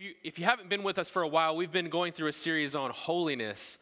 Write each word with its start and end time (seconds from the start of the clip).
if 0.00 0.06
you, 0.06 0.14
if 0.22 0.38
you 0.38 0.46
haven't 0.46 0.70
been 0.70 0.82
with 0.82 0.98
us 0.98 1.10
for 1.10 1.20
a 1.20 1.28
while, 1.28 1.54
we've 1.54 1.70
been 1.70 1.90
going 1.90 2.12
through 2.12 2.28
a 2.28 2.32
series 2.32 2.74
on 2.74 2.90
holiness, 2.90 3.76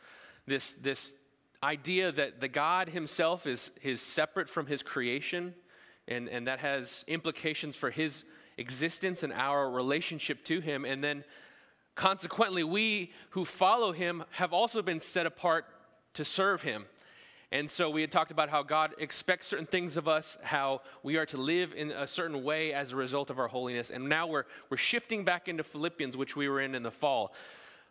this, 0.49 0.73
this 0.73 1.15
idea 1.63 2.11
that 2.11 2.41
the 2.41 2.49
God 2.49 2.89
himself 2.89 3.47
is, 3.47 3.71
is 3.85 4.01
separate 4.01 4.49
from 4.49 4.67
his 4.67 4.83
creation, 4.83 5.55
and, 6.09 6.29
and 6.29 6.49
that 6.49 6.59
has 6.59 7.05
implications 7.07 7.77
for 7.77 7.93
his 7.93 8.25
existence 8.57 9.23
and 9.23 9.33
our 9.33 9.71
relationship 9.71 10.43
to 10.47 10.59
him. 10.59 10.85
And 10.85 11.05
then 11.05 11.23
consequently, 11.95 12.65
we 12.65 13.13
who 13.31 13.45
follow 13.45 13.93
him 13.93 14.25
have 14.31 14.53
also 14.53 14.83
been 14.83 14.99
set 14.99 15.25
apart 15.25 15.67
to 16.15 16.25
serve 16.25 16.63
him. 16.63 16.87
And 17.51 17.71
so 17.71 17.89
we 17.89 18.03
had 18.03 18.11
talked 18.11 18.31
about 18.31 18.51
how 18.51 18.63
God 18.63 18.95
expects 18.99 19.47
certain 19.47 19.65
things 19.65 19.97
of 19.97 20.07
us, 20.07 20.37
how 20.43 20.83
we 21.03 21.17
are 21.17 21.25
to 21.27 21.39
live 21.39 21.73
in 21.75 21.91
a 21.93 22.07
certain 22.07 22.45
way 22.45 22.75
as 22.75 22.93
a 22.93 22.97
result 22.97 23.31
of 23.31 23.39
our 23.39 23.49
holiness. 23.49 23.89
And 23.89 24.09
now 24.09 24.27
we're, 24.27 24.45
we're 24.69 24.77
shifting 24.77 25.25
back 25.25 25.49
into 25.49 25.63
Philippians, 25.63 26.15
which 26.15 26.37
we 26.37 26.49
were 26.49 26.61
in 26.61 26.75
in 26.75 26.83
the 26.83 26.91
fall. 26.91 27.33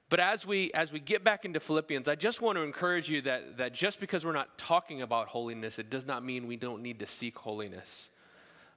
But 0.09 0.19
as 0.19 0.45
we, 0.45 0.71
as 0.73 0.93
we 0.93 0.99
get 0.99 1.23
back 1.23 1.43
into 1.43 1.59
Philippians, 1.59 2.07
I 2.07 2.15
just 2.15 2.39
want 2.39 2.57
to 2.57 2.61
encourage 2.61 3.09
you 3.09 3.21
that, 3.23 3.57
that 3.57 3.73
just 3.73 3.99
because 3.99 4.23
we're 4.23 4.31
not 4.31 4.57
talking 4.57 5.01
about 5.01 5.27
holiness, 5.27 5.79
it 5.79 5.89
does 5.89 6.05
not 6.05 6.23
mean 6.23 6.47
we 6.47 6.55
don't 6.55 6.83
need 6.83 6.99
to 6.99 7.07
seek 7.07 7.37
holiness. 7.37 8.11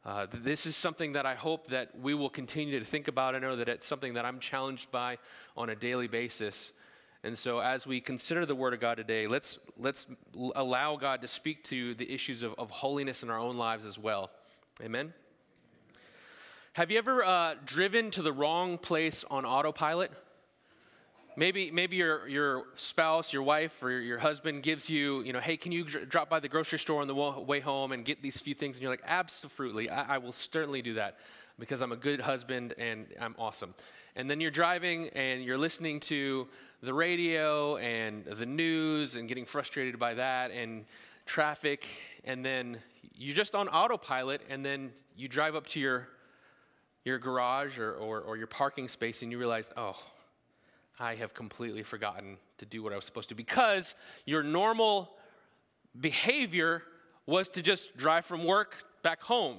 Uh, 0.05 0.27
this 0.33 0.65
is 0.65 0.77
something 0.77 1.13
that 1.13 1.27
I 1.27 1.35
hope 1.35 1.69
that 1.69 1.97
we 2.01 2.15
will 2.15 2.31
continue 2.31 2.79
to 2.79 2.87
think 2.87 3.07
about. 3.07 3.35
I 3.35 3.39
know 3.39 3.55
that 3.57 3.69
it's 3.69 3.87
something 3.87 4.15
that 4.15 4.25
I'm 4.25 4.41
challenged 4.41 4.91
by 4.91 5.19
on 5.59 5.69
a 5.69 5.77
daily 5.77 6.09
basis. 6.09 6.73
And 7.23 7.37
so, 7.37 7.59
as 7.59 7.87
we 7.87 8.01
consider 8.01 8.47
the 8.47 8.55
Word 8.55 8.73
of 8.73 8.81
God 8.81 8.97
today, 8.97 9.27
let's, 9.27 9.59
let's 9.79 10.07
allow 10.55 10.97
God 10.97 11.21
to 11.21 11.29
speak 11.29 11.63
to 11.65 11.95
the 11.95 12.11
issues 12.11 12.43
of, 12.43 12.55
of 12.57 12.71
holiness 12.71 13.23
in 13.23 13.29
our 13.29 13.39
own 13.39 13.59
lives 13.59 13.85
as 13.85 13.99
well. 13.99 14.31
Amen? 14.83 15.13
Have 16.75 16.91
you 16.91 16.97
ever 16.97 17.23
uh, 17.23 17.55
driven 17.67 18.11
to 18.13 18.23
the 18.23 18.33
wrong 18.33 18.79
place 18.79 19.25
on 19.31 19.45
autopilot? 19.45 20.13
Maybe, 21.37 21.71
maybe 21.71 21.97
your, 21.97 22.27
your 22.29 22.65
spouse, 22.75 23.33
your 23.33 23.43
wife, 23.43 23.83
or 23.83 23.91
your 23.91 24.19
husband 24.19 24.63
gives 24.63 24.91
you, 24.91 25.23
you 25.23 25.33
know, 25.33 25.41
hey, 25.41 25.57
can 25.57 25.73
you 25.73 25.85
drop 25.85 26.29
by 26.29 26.41
the 26.41 26.49
grocery 26.49 26.79
store 26.79 27.01
on 27.01 27.07
the 27.09 27.15
way 27.15 27.61
home 27.61 27.93
and 27.93 28.05
get 28.05 28.21
these 28.21 28.41
few 28.41 28.55
things? 28.55 28.77
And 28.77 28.83
you're 28.83 28.91
like, 28.91 29.03
absolutely, 29.07 29.89
I, 29.89 30.17
I 30.17 30.19
will 30.19 30.33
certainly 30.33 30.83
do 30.83 30.95
that 30.95 31.19
because 31.59 31.81
I'm 31.81 31.93
a 31.93 31.97
good 31.97 32.21
husband 32.21 32.75
and 32.79 33.07
I'm 33.21 33.35
awesome. 33.39 33.75
And 34.17 34.29
then 34.29 34.41
you're 34.41 34.51
driving 34.51 35.09
and 35.11 35.45
you're 35.45 35.59
listening 35.59 36.01
to 36.01 36.49
the 36.83 36.95
radio 36.95 37.77
and 37.77 38.25
the 38.25 38.47
news 38.47 39.15
and 39.15 39.29
getting 39.29 39.45
frustrated 39.45 39.99
by 39.99 40.15
that 40.15 40.51
and 40.51 40.85
traffic, 41.27 41.87
and 42.25 42.45
then 42.45 42.79
you're 43.15 43.37
just 43.37 43.55
on 43.55 43.69
autopilot, 43.69 44.41
and 44.49 44.65
then 44.65 44.91
you 45.17 45.29
drive 45.29 45.55
up 45.55 45.67
to 45.69 45.79
your, 45.79 46.09
your 47.05 47.19
garage 47.19 47.79
or, 47.79 47.93
or, 47.93 48.21
or 48.21 48.37
your 48.37 48.47
parking 48.47 48.89
space 48.89 49.23
and 49.23 49.31
you 49.31 49.39
realize, 49.39 49.71
oh, 49.77 49.97
I 51.01 51.15
have 51.15 51.33
completely 51.33 51.83
forgotten 51.83 52.37
to 52.59 52.67
do 52.67 52.83
what 52.83 52.93
I 52.93 52.97
was 52.97 53.07
supposed 53.07 53.31
to 53.31 53.35
because 53.35 53.95
your 54.27 54.43
normal 54.43 55.11
behavior 55.99 56.83
was 57.27 57.49
to 57.51 57.63
just 57.63 57.97
drive 57.97 58.27
from 58.27 58.45
work 58.45 58.85
back 59.03 59.23
home. 59.23 59.57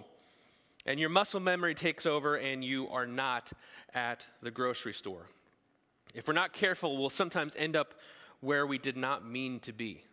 And 0.86 1.00
your 1.00 1.09
muscle 1.09 1.39
memory 1.39 1.75
takes 1.75 2.06
over, 2.06 2.36
and 2.36 2.64
you 2.64 2.89
are 2.89 3.06
not 3.06 3.52
at 3.94 4.25
the 4.42 4.50
grocery 4.50 4.94
store. 4.94 5.28
If 6.16 6.28
we're 6.28 6.33
not 6.33 6.53
careful, 6.53 6.98
we'll 6.98 7.09
sometimes 7.09 7.55
end 7.55 7.76
up 7.76 7.94
where 8.39 8.66
we 8.66 8.78
did 8.78 8.98
not 8.98 9.26
mean 9.26 9.59
to 9.61 9.73
be. 9.73 10.03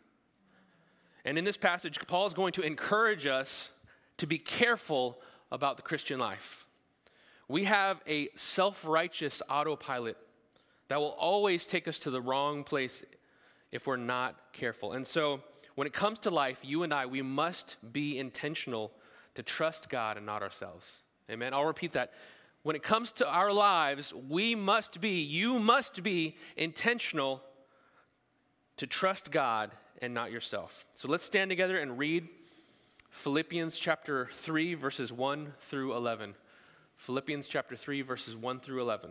And 1.24 1.38
in 1.38 1.44
this 1.44 1.56
passage, 1.56 1.98
Paul 2.06 2.26
is 2.26 2.34
going 2.34 2.52
to 2.52 2.62
encourage 2.62 3.26
us 3.26 3.72
to 4.18 4.26
be 4.26 4.38
careful 4.38 5.20
about 5.50 5.76
the 5.76 5.82
Christian 5.82 6.18
life. 6.18 6.66
We 7.48 7.64
have 7.64 8.02
a 8.06 8.28
self 8.34 8.86
righteous 8.86 9.40
autopilot 9.48 10.18
that 10.89 10.98
will 10.98 11.17
always 11.19 11.67
take 11.67 11.86
us 11.86 11.98
to 12.00 12.11
the 12.11 12.20
wrong 12.20 12.64
place 12.64 13.05
if 13.70 13.86
we're 13.86 13.97
not 13.97 14.36
careful. 14.53 14.92
And 14.92 15.06
so, 15.06 15.42
when 15.75 15.86
it 15.86 15.92
comes 15.92 16.19
to 16.20 16.31
life, 16.31 16.61
you 16.64 16.83
and 16.83 16.92
I, 16.92 17.06
we 17.06 17.22
must 17.22 17.76
be 17.93 18.19
intentional 18.19 18.91
to 19.34 19.44
trust 19.44 19.88
God 19.88 20.16
and 20.16 20.27
not 20.27 20.43
ourselves. 20.43 20.98
Amen. 21.31 21.54
I'll 21.54 21.65
repeat 21.65 21.93
that 21.93 22.12
when 22.62 22.75
it 22.75 22.82
comes 22.82 23.12
to 23.12 23.28
our 23.28 23.53
lives, 23.53 24.12
we 24.28 24.54
must 24.54 25.00
be, 25.00 25.22
you 25.22 25.59
must 25.59 26.03
be 26.03 26.37
intentional 26.56 27.43
to 28.77 28.87
trust 28.87 29.31
God 29.31 29.71
and 30.03 30.12
not 30.12 30.32
yourself. 30.32 30.87
So 30.93 31.09
let's 31.09 31.25
stand 31.25 31.50
together 31.50 31.78
and 31.78 31.98
read 31.98 32.28
Philippians 33.10 33.78
chapter 33.78 34.28
3, 34.32 34.75
verses 34.75 35.12
1 35.12 35.54
through 35.60 35.94
11. 35.94 36.34
Philippians 36.97 37.48
chapter 37.48 37.77
3, 37.77 38.03
verses 38.03 38.37
1 38.37 38.60
through 38.60 38.81
11. 38.81 39.10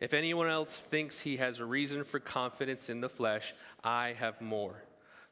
If 0.00 0.14
anyone 0.14 0.48
else 0.48 0.80
thinks 0.80 1.20
he 1.20 1.36
has 1.36 1.60
a 1.60 1.64
reason 1.66 2.04
for 2.04 2.18
confidence 2.18 2.88
in 2.88 3.02
the 3.02 3.08
flesh, 3.08 3.54
I 3.84 4.14
have 4.18 4.40
more. 4.40 4.82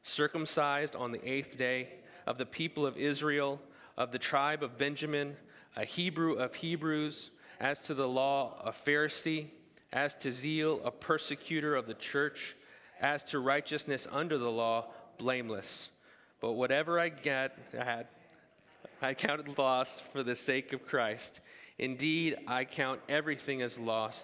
Circumcised 0.03 0.95
on 0.95 1.11
the 1.11 1.27
eighth 1.27 1.57
day, 1.57 1.89
of 2.27 2.37
the 2.37 2.45
people 2.45 2.85
of 2.85 2.95
Israel, 2.95 3.59
of 3.97 4.11
the 4.11 4.19
tribe 4.19 4.61
of 4.61 4.77
Benjamin, 4.77 5.35
a 5.75 5.83
Hebrew 5.83 6.33
of 6.33 6.55
Hebrews, 6.55 7.31
as 7.59 7.79
to 7.81 7.95
the 7.95 8.07
law, 8.07 8.61
a 8.63 8.71
Pharisee, 8.71 9.47
as 9.91 10.13
to 10.17 10.31
zeal, 10.31 10.79
a 10.85 10.91
persecutor 10.91 11.75
of 11.75 11.87
the 11.87 11.95
church, 11.95 12.55
as 13.01 13.23
to 13.23 13.39
righteousness 13.39 14.07
under 14.11 14.37
the 14.37 14.51
law, 14.51 14.85
blameless. 15.17 15.89
But 16.39 16.53
whatever 16.53 16.99
I 16.99 17.09
get, 17.09 17.57
I 17.73 17.83
had, 17.83 18.07
I 19.01 19.15
counted 19.15 19.57
loss 19.57 19.99
for 19.99 20.21
the 20.21 20.35
sake 20.35 20.71
of 20.71 20.85
Christ. 20.85 21.39
Indeed, 21.79 22.37
I 22.47 22.65
count 22.65 22.99
everything 23.09 23.61
as 23.63 23.79
loss 23.79 24.23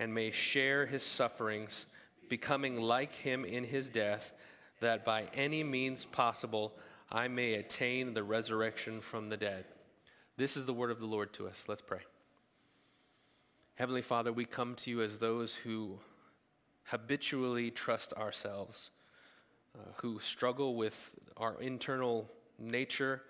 and 0.00 0.14
may 0.14 0.30
share 0.30 0.86
his 0.86 1.02
sufferings, 1.02 1.84
becoming 2.30 2.80
like 2.80 3.12
him 3.12 3.44
in 3.44 3.64
his 3.64 3.86
death, 3.86 4.32
that 4.80 5.04
by 5.04 5.24
any 5.34 5.62
means 5.62 6.06
possible 6.06 6.72
I 7.12 7.28
may 7.28 7.54
attain 7.54 8.14
the 8.14 8.22
resurrection 8.22 9.02
from 9.02 9.26
the 9.26 9.36
dead. 9.36 9.66
This 10.38 10.56
is 10.56 10.64
the 10.64 10.72
word 10.72 10.90
of 10.90 11.00
the 11.00 11.06
Lord 11.06 11.34
to 11.34 11.46
us. 11.46 11.66
Let's 11.68 11.82
pray. 11.82 12.00
Heavenly 13.74 14.00
Father, 14.00 14.32
we 14.32 14.46
come 14.46 14.74
to 14.76 14.90
you 14.90 15.02
as 15.02 15.18
those 15.18 15.54
who 15.54 15.98
habitually 16.84 17.70
trust 17.70 18.14
ourselves, 18.14 18.90
uh, 19.78 19.82
who 20.00 20.18
struggle 20.18 20.76
with 20.76 21.12
our 21.36 21.60
internal 21.60 22.26
nature, 22.58 23.20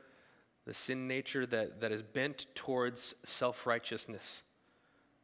the 0.67 0.75
sin 0.75 1.09
nature 1.09 1.47
that, 1.47 1.81
that 1.81 1.91
is 1.91 2.03
bent 2.03 2.47
towards 2.55 3.17
self 3.25 3.67
righteousness, 3.67 4.45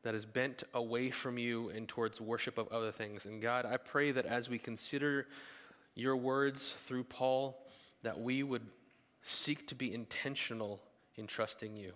that 0.06 0.14
is 0.14 0.24
bent 0.24 0.62
away 0.72 1.10
from 1.10 1.36
you 1.36 1.68
and 1.70 1.88
towards 1.88 2.20
worship 2.20 2.58
of 2.58 2.68
other 2.68 2.92
things. 2.92 3.26
And 3.26 3.42
God, 3.42 3.66
I 3.66 3.76
pray 3.76 4.12
that 4.12 4.24
as 4.24 4.48
we 4.48 4.56
consider 4.56 5.26
your 5.96 6.16
words 6.16 6.74
through 6.84 7.04
Paul, 7.04 7.60
that 8.02 8.20
we 8.20 8.44
would 8.44 8.62
seek 9.22 9.66
to 9.66 9.74
be 9.74 9.92
intentional 9.92 10.80
in 11.16 11.26
trusting 11.26 11.76
you 11.76 11.92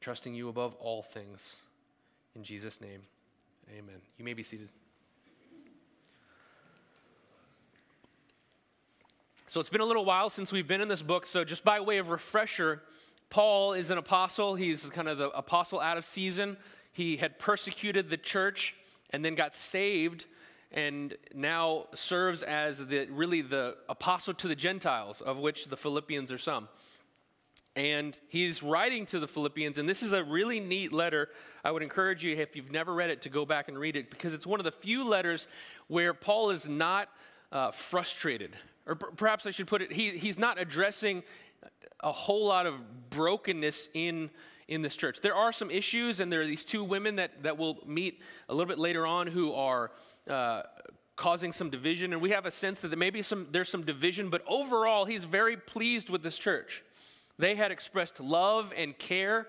trusting 0.00 0.34
you 0.34 0.48
above 0.48 0.74
all 0.76 1.02
things. 1.02 1.60
In 2.34 2.42
Jesus' 2.42 2.80
name, 2.80 3.02
amen. 3.70 4.00
You 4.16 4.24
may 4.24 4.32
be 4.32 4.42
seated. 4.42 4.68
So 9.46 9.60
it's 9.60 9.68
been 9.68 9.80
a 9.80 9.86
little 9.86 10.04
while 10.04 10.30
since 10.30 10.52
we've 10.52 10.66
been 10.66 10.80
in 10.80 10.88
this 10.88 11.02
book. 11.02 11.26
So, 11.26 11.44
just 11.44 11.64
by 11.64 11.80
way 11.80 11.98
of 11.98 12.08
refresher, 12.08 12.82
Paul 13.30 13.74
is 13.74 13.90
an 13.90 13.98
apostle. 13.98 14.56
He's 14.56 14.84
kind 14.86 15.08
of 15.08 15.18
the 15.18 15.30
apostle 15.30 15.80
out 15.80 15.96
of 15.96 16.04
season. 16.04 16.56
He 16.92 17.16
had 17.16 17.38
persecuted 17.38 18.10
the 18.10 18.16
church 18.16 18.74
and 19.10 19.24
then 19.24 19.36
got 19.36 19.54
saved 19.54 20.26
and 20.72 21.16
now 21.34 21.86
serves 21.94 22.42
as 22.42 22.84
the 22.86 23.06
really 23.10 23.42
the 23.42 23.76
apostle 23.88 24.34
to 24.34 24.48
the 24.48 24.54
Gentiles, 24.54 25.20
of 25.20 25.38
which 25.38 25.66
the 25.66 25.76
Philippians 25.76 26.30
are 26.30 26.38
some. 26.38 26.68
And 27.76 28.18
he's 28.28 28.62
writing 28.62 29.06
to 29.06 29.20
the 29.20 29.28
Philippians, 29.28 29.78
and 29.78 29.88
this 29.88 30.02
is 30.02 30.12
a 30.12 30.22
really 30.22 30.60
neat 30.60 30.92
letter. 30.92 31.28
I 31.64 31.70
would 31.70 31.82
encourage 31.82 32.24
you, 32.24 32.34
if 32.36 32.56
you've 32.56 32.72
never 32.72 32.92
read 32.92 33.10
it, 33.10 33.22
to 33.22 33.28
go 33.28 33.44
back 33.44 33.68
and 33.68 33.78
read 33.78 33.96
it 33.96 34.10
because 34.10 34.34
it's 34.34 34.46
one 34.46 34.58
of 34.60 34.64
the 34.64 34.72
few 34.72 35.08
letters 35.08 35.46
where 35.86 36.12
Paul 36.12 36.50
is 36.50 36.68
not 36.68 37.08
uh, 37.52 37.70
frustrated. 37.70 38.56
Or 38.86 38.96
perhaps 38.96 39.46
I 39.46 39.50
should 39.50 39.68
put 39.68 39.82
it, 39.82 39.92
he, 39.92 40.10
he's 40.10 40.38
not 40.38 40.60
addressing 40.60 41.22
a 42.02 42.12
whole 42.12 42.46
lot 42.46 42.66
of 42.66 43.10
brokenness 43.10 43.88
in, 43.94 44.30
in 44.68 44.82
this 44.82 44.96
church. 44.96 45.20
There 45.20 45.34
are 45.34 45.52
some 45.52 45.70
issues, 45.70 46.20
and 46.20 46.32
there 46.32 46.40
are 46.40 46.46
these 46.46 46.64
two 46.64 46.84
women 46.84 47.16
that, 47.16 47.42
that 47.42 47.58
we'll 47.58 47.78
meet 47.86 48.20
a 48.48 48.54
little 48.54 48.68
bit 48.68 48.78
later 48.78 49.06
on 49.06 49.26
who 49.26 49.52
are 49.52 49.90
uh, 50.28 50.62
causing 51.16 51.52
some 51.52 51.68
division, 51.68 52.12
and 52.12 52.22
we 52.22 52.30
have 52.30 52.46
a 52.46 52.50
sense 52.50 52.80
that 52.80 52.96
maybe 52.96 53.20
some, 53.20 53.46
there's 53.50 53.68
some 53.68 53.82
division, 53.82 54.30
but 54.30 54.42
overall, 54.48 55.04
he's 55.04 55.24
very 55.24 55.56
pleased 55.56 56.08
with 56.08 56.22
this 56.22 56.38
church. 56.38 56.82
They 57.38 57.54
had 57.54 57.70
expressed 57.70 58.20
love 58.20 58.72
and 58.76 58.96
care 58.96 59.46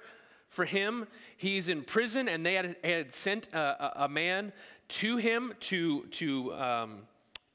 for 0.50 0.66
him. 0.66 1.08
He's 1.38 1.70
in 1.70 1.84
prison, 1.84 2.28
and 2.28 2.46
they 2.46 2.56
had, 2.56 2.76
had 2.84 3.12
sent 3.12 3.48
a, 3.54 4.04
a, 4.04 4.10
man 4.10 4.52
to 4.90 5.18
him 5.18 5.54
to, 5.62 6.04
to, 6.08 6.54
um, 6.56 6.98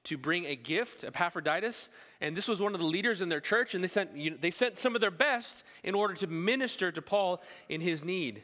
to 0.06 0.16
bring 0.16 0.46
a 0.46 0.54
gift, 0.54 1.02
Epaphroditus. 1.02 1.88
And 2.20 2.36
this 2.36 2.46
was 2.46 2.60
one 2.60 2.74
of 2.74 2.80
the 2.80 2.86
leaders 2.86 3.20
in 3.20 3.28
their 3.28 3.40
church, 3.40 3.74
and 3.74 3.82
they 3.82 3.88
sent, 3.88 4.16
you 4.16 4.30
know, 4.30 4.36
they 4.40 4.50
sent 4.50 4.78
some 4.78 4.94
of 4.94 5.00
their 5.00 5.10
best 5.10 5.64
in 5.82 5.94
order 5.94 6.14
to 6.14 6.26
minister 6.28 6.92
to 6.92 7.02
Paul 7.02 7.42
in 7.68 7.80
his 7.80 8.04
need. 8.04 8.42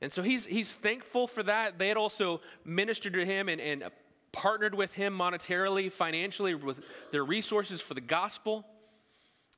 And 0.00 0.12
so 0.12 0.22
he's, 0.22 0.46
he's 0.46 0.72
thankful 0.72 1.26
for 1.26 1.42
that. 1.42 1.78
They 1.78 1.88
had 1.88 1.96
also 1.96 2.40
ministered 2.64 3.12
to 3.12 3.24
him 3.24 3.48
and, 3.48 3.60
and 3.60 3.84
partnered 4.32 4.74
with 4.74 4.94
him 4.94 5.16
monetarily, 5.16 5.92
financially, 5.92 6.54
with 6.54 6.80
their 7.10 7.24
resources 7.24 7.80
for 7.82 7.92
the 7.94 8.00
gospel. 8.00 8.64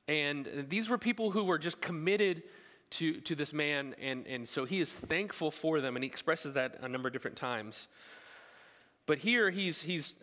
And 0.09 0.67
these 0.69 0.91
were 0.91 0.99
people 0.99 1.31
who 1.31 1.45
were 1.45 1.59
just 1.59 1.81
committed 1.81 2.43
to, 2.91 3.21
to 3.21 3.35
this 3.37 3.53
man. 3.53 3.95
And, 4.01 4.27
and 4.27 4.47
so 4.49 4.65
he 4.65 4.81
is 4.81 4.93
thankful 4.93 5.53
for 5.53 5.81
them, 5.81 5.97
and 5.97 6.03
he 6.03 6.09
expresses 6.09 6.55
that 6.55 6.79
a 6.83 6.89
number 6.89 7.07
of 7.07 7.13
different 7.13 7.37
times. 7.37 7.87
But 9.07 9.19
here 9.19 9.51
he's, 9.51 9.83
he's 9.83 10.17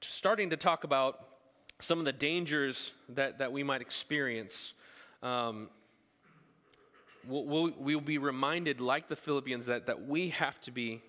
starting 0.00 0.50
to 0.50 0.56
talk 0.56 0.84
about 0.84 1.26
some 1.80 1.98
of 1.98 2.04
the 2.04 2.12
dangers 2.12 2.92
that, 3.10 3.38
that 3.38 3.52
we 3.52 3.62
might 3.62 3.80
experience. 3.80 4.72
Um, 5.22 5.68
we'll, 7.26 7.72
we'll, 7.78 8.00
be 8.00 8.18
reminded, 8.18 8.80
like 8.80 9.08
the 9.08 9.16
Philippians, 9.16 9.66
that, 9.66 9.86
that 9.86 10.06
we 10.06 10.28
have 10.28 10.60
to 10.62 10.70
be 10.70 11.02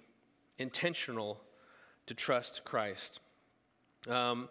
intentional 0.57 1.39
to 2.06 2.13
trust 2.13 2.63
Christ. 2.65 3.19
Um, 4.07 4.50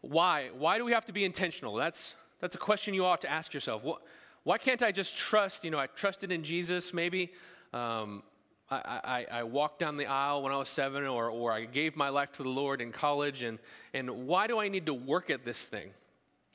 why? 0.00 0.50
Why 0.56 0.78
do 0.78 0.84
we 0.84 0.92
have 0.92 1.04
to 1.06 1.12
be 1.12 1.24
intentional? 1.24 1.74
That's, 1.74 2.14
that's 2.40 2.54
a 2.54 2.58
question 2.58 2.94
you 2.94 3.04
ought 3.04 3.20
to 3.22 3.30
ask 3.30 3.52
yourself. 3.52 3.84
What, 3.84 4.02
why 4.44 4.58
can't 4.58 4.82
I 4.82 4.92
just 4.92 5.16
trust? 5.16 5.64
You 5.64 5.70
know, 5.70 5.78
I 5.78 5.86
trusted 5.86 6.32
in 6.32 6.42
Jesus 6.42 6.94
maybe. 6.94 7.32
Um, 7.72 8.22
I, 8.70 9.26
I, 9.32 9.38
I, 9.40 9.42
walked 9.42 9.80
down 9.80 9.96
the 9.96 10.06
aisle 10.06 10.42
when 10.42 10.52
I 10.52 10.56
was 10.56 10.68
seven, 10.68 11.04
or, 11.04 11.28
or 11.28 11.50
I 11.50 11.64
gave 11.64 11.96
my 11.96 12.08
life 12.08 12.30
to 12.32 12.44
the 12.44 12.48
Lord 12.48 12.80
in 12.80 12.92
college, 12.92 13.42
and, 13.42 13.58
and 13.92 14.28
why 14.28 14.46
do 14.46 14.60
I 14.60 14.68
need 14.68 14.86
to 14.86 14.94
work 14.94 15.28
at 15.28 15.44
this 15.44 15.66
thing? 15.66 15.90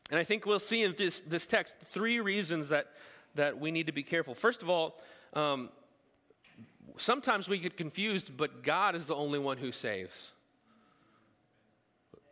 And 0.10 0.20
I 0.20 0.24
think 0.24 0.46
we'll 0.46 0.60
see 0.60 0.84
in 0.84 0.96
this, 0.98 1.20
this 1.20 1.46
text 1.46 1.76
three 1.92 2.22
reasons 2.22 2.70
that, 2.70 2.88
that 3.36 3.60
we 3.60 3.70
need 3.70 3.88
to 3.88 3.92
be 3.92 4.04
careful. 4.04 4.34
First 4.34 4.62
of 4.62 4.70
all, 4.70 5.02
um, 5.34 5.70
sometimes 6.98 7.50
we 7.50 7.58
get 7.58 7.76
confused, 7.76 8.38
but 8.38 8.64
God 8.64 8.96
is 8.96 9.08
the 9.08 9.16
only 9.16 9.40
one 9.40 9.58
who 9.58 9.74
saves. 9.74 10.32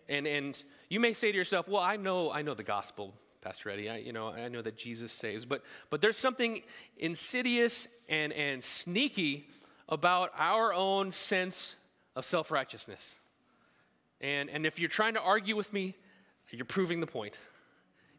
And, 0.08 0.26
and 0.28 0.62
you 0.88 1.02
may 1.02 1.14
say 1.14 1.32
to 1.32 1.38
yourself, 1.38 1.68
well, 1.68 1.82
I 1.82 1.98
know, 1.98 2.32
I 2.32 2.42
know 2.42 2.54
the 2.54 2.64
gospel, 2.64 3.14
Pastor 3.42 3.70
Eddy. 3.70 3.90
I, 3.90 3.98
you 3.98 4.14
know, 4.14 4.30
I 4.30 4.48
know 4.48 4.62
that 4.62 4.78
Jesus 4.78 5.12
saves. 5.12 5.44
But, 5.44 5.62
but 5.90 6.00
there's 6.00 6.18
something 6.18 6.62
insidious 6.98 7.90
and, 8.08 8.32
and 8.32 8.64
sneaky 8.64 9.50
about 9.90 10.32
our 10.38 10.74
own 10.74 11.12
sense 11.12 11.76
of 12.16 12.26
self 12.26 12.52
righteousness. 12.52 13.16
And, 14.22 14.50
and 14.50 14.66
if 14.66 14.80
you're 14.80 14.90
trying 14.90 15.16
to 15.16 15.22
argue 15.22 15.56
with 15.56 15.74
me, 15.74 15.96
you're 16.50 16.66
proving 16.66 17.00
the 17.00 17.08
point. 17.08 17.40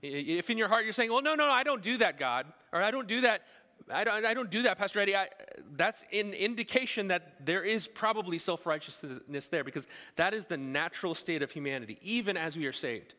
If 0.02 0.50
in 0.50 0.58
your 0.58 0.68
heart 0.68 0.84
you're 0.84 0.92
saying, 0.92 1.10
well, 1.10 1.22
no, 1.22 1.34
no, 1.34 1.46
I 1.46 1.62
don't 1.62 1.80
do 1.80 1.96
that, 1.98 2.18
God, 2.18 2.46
or 2.72 2.82
I 2.82 2.90
don't 2.90 3.08
do 3.08 3.22
that, 3.22 3.42
I 3.90 4.04
don't, 4.04 4.24
I 4.24 4.34
don't 4.34 4.50
do 4.50 4.62
that, 4.62 4.78
Pastor 4.78 5.00
Eddy, 5.00 5.16
I, 5.16 5.28
that's 5.76 6.04
an 6.12 6.32
indication 6.32 7.08
that 7.08 7.46
there 7.46 7.62
is 7.62 7.86
probably 7.86 8.38
self 8.38 8.66
righteousness 8.66 9.48
there 9.48 9.64
because 9.64 9.86
that 10.16 10.34
is 10.34 10.46
the 10.46 10.56
natural 10.56 11.14
state 11.14 11.42
of 11.42 11.50
humanity, 11.50 11.98
even 12.02 12.36
as 12.36 12.56
we 12.56 12.66
are 12.66 12.72
saved. 12.72 13.14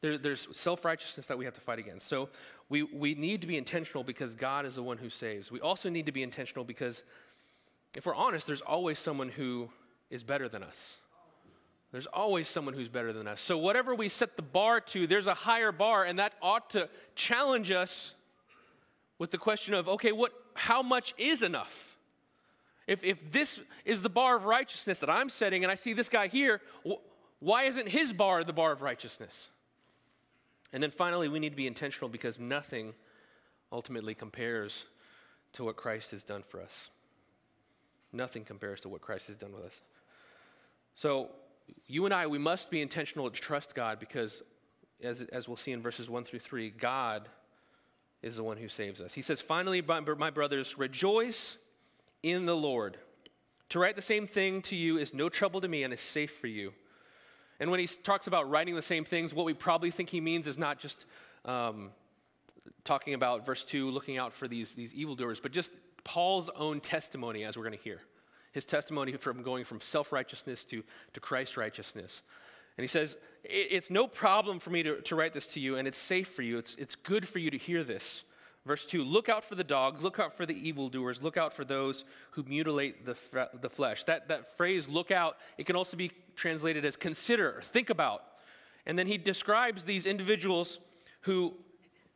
There, 0.00 0.18
there's 0.18 0.48
self 0.56 0.84
righteousness 0.84 1.26
that 1.28 1.38
we 1.38 1.44
have 1.44 1.54
to 1.54 1.60
fight 1.60 1.78
against. 1.78 2.08
So 2.08 2.28
we, 2.68 2.82
we 2.82 3.14
need 3.14 3.40
to 3.42 3.46
be 3.46 3.56
intentional 3.56 4.02
because 4.04 4.34
God 4.34 4.66
is 4.66 4.74
the 4.74 4.82
one 4.82 4.98
who 4.98 5.08
saves. 5.08 5.50
We 5.50 5.60
also 5.60 5.88
need 5.88 6.06
to 6.06 6.12
be 6.12 6.22
intentional 6.22 6.64
because 6.64 7.04
if 7.96 8.06
we're 8.06 8.14
honest, 8.14 8.46
there's 8.46 8.60
always 8.60 8.98
someone 8.98 9.28
who 9.28 9.70
is 10.10 10.24
better 10.24 10.48
than 10.48 10.62
us. 10.62 10.98
There's 11.92 12.06
always 12.06 12.48
someone 12.48 12.72
who's 12.72 12.88
better 12.88 13.12
than 13.12 13.28
us. 13.28 13.40
So, 13.40 13.58
whatever 13.58 13.94
we 13.94 14.08
set 14.08 14.36
the 14.36 14.42
bar 14.42 14.80
to, 14.80 15.06
there's 15.06 15.26
a 15.26 15.34
higher 15.34 15.72
bar, 15.72 16.04
and 16.04 16.18
that 16.18 16.32
ought 16.40 16.70
to 16.70 16.88
challenge 17.14 17.70
us 17.70 18.14
with 19.18 19.30
the 19.30 19.38
question 19.38 19.74
of 19.74 19.88
okay, 19.88 20.12
what, 20.12 20.32
how 20.54 20.82
much 20.82 21.14
is 21.18 21.42
enough? 21.42 21.96
If, 22.86 23.04
if 23.04 23.30
this 23.30 23.60
is 23.84 24.02
the 24.02 24.08
bar 24.08 24.36
of 24.36 24.44
righteousness 24.44 25.00
that 25.00 25.10
I'm 25.10 25.28
setting, 25.28 25.64
and 25.64 25.70
I 25.70 25.74
see 25.74 25.92
this 25.92 26.08
guy 26.08 26.26
here, 26.26 26.60
why 27.38 27.64
isn't 27.64 27.88
his 27.88 28.12
bar 28.12 28.42
the 28.42 28.52
bar 28.52 28.72
of 28.72 28.82
righteousness? 28.82 29.48
And 30.72 30.82
then 30.82 30.90
finally, 30.90 31.28
we 31.28 31.38
need 31.38 31.50
to 31.50 31.56
be 31.56 31.66
intentional 31.66 32.08
because 32.08 32.40
nothing 32.40 32.94
ultimately 33.70 34.14
compares 34.14 34.86
to 35.52 35.64
what 35.64 35.76
Christ 35.76 36.10
has 36.12 36.24
done 36.24 36.42
for 36.42 36.60
us. 36.60 36.88
Nothing 38.12 38.44
compares 38.44 38.80
to 38.82 38.88
what 38.88 39.00
Christ 39.00 39.28
has 39.28 39.36
done 39.36 39.52
with 39.52 39.64
us. 39.64 39.80
So, 40.94 41.30
you 41.86 42.04
and 42.04 42.12
I, 42.12 42.26
we 42.26 42.38
must 42.38 42.70
be 42.70 42.82
intentional 42.82 43.30
to 43.30 43.40
trust 43.40 43.74
God 43.74 43.98
because, 43.98 44.42
as, 45.02 45.22
as 45.22 45.48
we'll 45.48 45.56
see 45.56 45.72
in 45.72 45.80
verses 45.80 46.10
1 46.10 46.24
through 46.24 46.40
3, 46.40 46.70
God 46.70 47.28
is 48.22 48.36
the 48.36 48.42
one 48.42 48.56
who 48.56 48.68
saves 48.68 49.00
us. 49.00 49.14
He 49.14 49.22
says, 49.22 49.40
Finally, 49.40 49.82
my 49.82 50.30
brothers, 50.30 50.78
rejoice 50.78 51.58
in 52.22 52.46
the 52.46 52.56
Lord. 52.56 52.96
To 53.70 53.78
write 53.78 53.96
the 53.96 54.02
same 54.02 54.26
thing 54.26 54.62
to 54.62 54.76
you 54.76 54.98
is 54.98 55.14
no 55.14 55.28
trouble 55.28 55.60
to 55.60 55.68
me 55.68 55.82
and 55.82 55.92
is 55.92 56.00
safe 56.00 56.32
for 56.32 56.46
you. 56.46 56.72
And 57.58 57.70
when 57.70 57.80
he 57.80 57.86
talks 57.86 58.26
about 58.26 58.50
writing 58.50 58.74
the 58.74 58.82
same 58.82 59.04
things, 59.04 59.32
what 59.32 59.46
we 59.46 59.54
probably 59.54 59.90
think 59.90 60.10
he 60.10 60.20
means 60.20 60.46
is 60.46 60.58
not 60.58 60.78
just 60.78 61.06
um, 61.44 61.90
talking 62.84 63.14
about 63.14 63.46
verse 63.46 63.64
2, 63.64 63.90
looking 63.90 64.18
out 64.18 64.32
for 64.32 64.46
these, 64.46 64.74
these 64.74 64.92
evildoers, 64.94 65.40
but 65.40 65.52
just 65.52 65.72
Paul's 66.04 66.50
own 66.50 66.80
testimony, 66.80 67.44
as 67.44 67.56
we're 67.56 67.64
going 67.64 67.78
to 67.78 67.84
hear. 67.84 68.00
His 68.52 68.64
testimony 68.66 69.12
from 69.12 69.42
going 69.42 69.64
from 69.64 69.80
self 69.80 70.12
righteousness 70.12 70.64
to, 70.66 70.82
to 71.14 71.20
Christ 71.20 71.56
righteousness. 71.56 72.22
And 72.76 72.82
he 72.82 72.88
says, 72.88 73.16
It's 73.44 73.90
no 73.90 74.06
problem 74.06 74.58
for 74.58 74.70
me 74.70 74.82
to, 74.82 75.00
to 75.00 75.16
write 75.16 75.32
this 75.32 75.46
to 75.46 75.60
you, 75.60 75.76
and 75.76 75.88
it's 75.88 75.98
safe 75.98 76.28
for 76.28 76.42
you. 76.42 76.58
It's, 76.58 76.74
it's 76.76 76.94
good 76.94 77.26
for 77.26 77.38
you 77.38 77.50
to 77.50 77.58
hear 77.58 77.82
this. 77.84 78.24
Verse 78.64 78.86
2 78.86 79.04
Look 79.04 79.28
out 79.28 79.44
for 79.44 79.54
the 79.54 79.64
dogs, 79.64 80.02
look 80.02 80.18
out 80.18 80.36
for 80.36 80.46
the 80.46 80.68
evildoers, 80.68 81.22
look 81.22 81.36
out 81.36 81.52
for 81.52 81.64
those 81.64 82.04
who 82.32 82.44
mutilate 82.44 83.04
the, 83.04 83.16
the 83.60 83.70
flesh. 83.70 84.04
That, 84.04 84.28
that 84.28 84.56
phrase, 84.56 84.88
look 84.88 85.10
out, 85.10 85.36
it 85.58 85.66
can 85.66 85.76
also 85.76 85.96
be 85.96 86.12
translated 86.36 86.84
as 86.84 86.96
consider, 86.96 87.60
think 87.62 87.90
about. 87.90 88.22
And 88.86 88.98
then 88.98 89.06
he 89.06 89.18
describes 89.18 89.84
these 89.84 90.06
individuals 90.06 90.78
who 91.22 91.54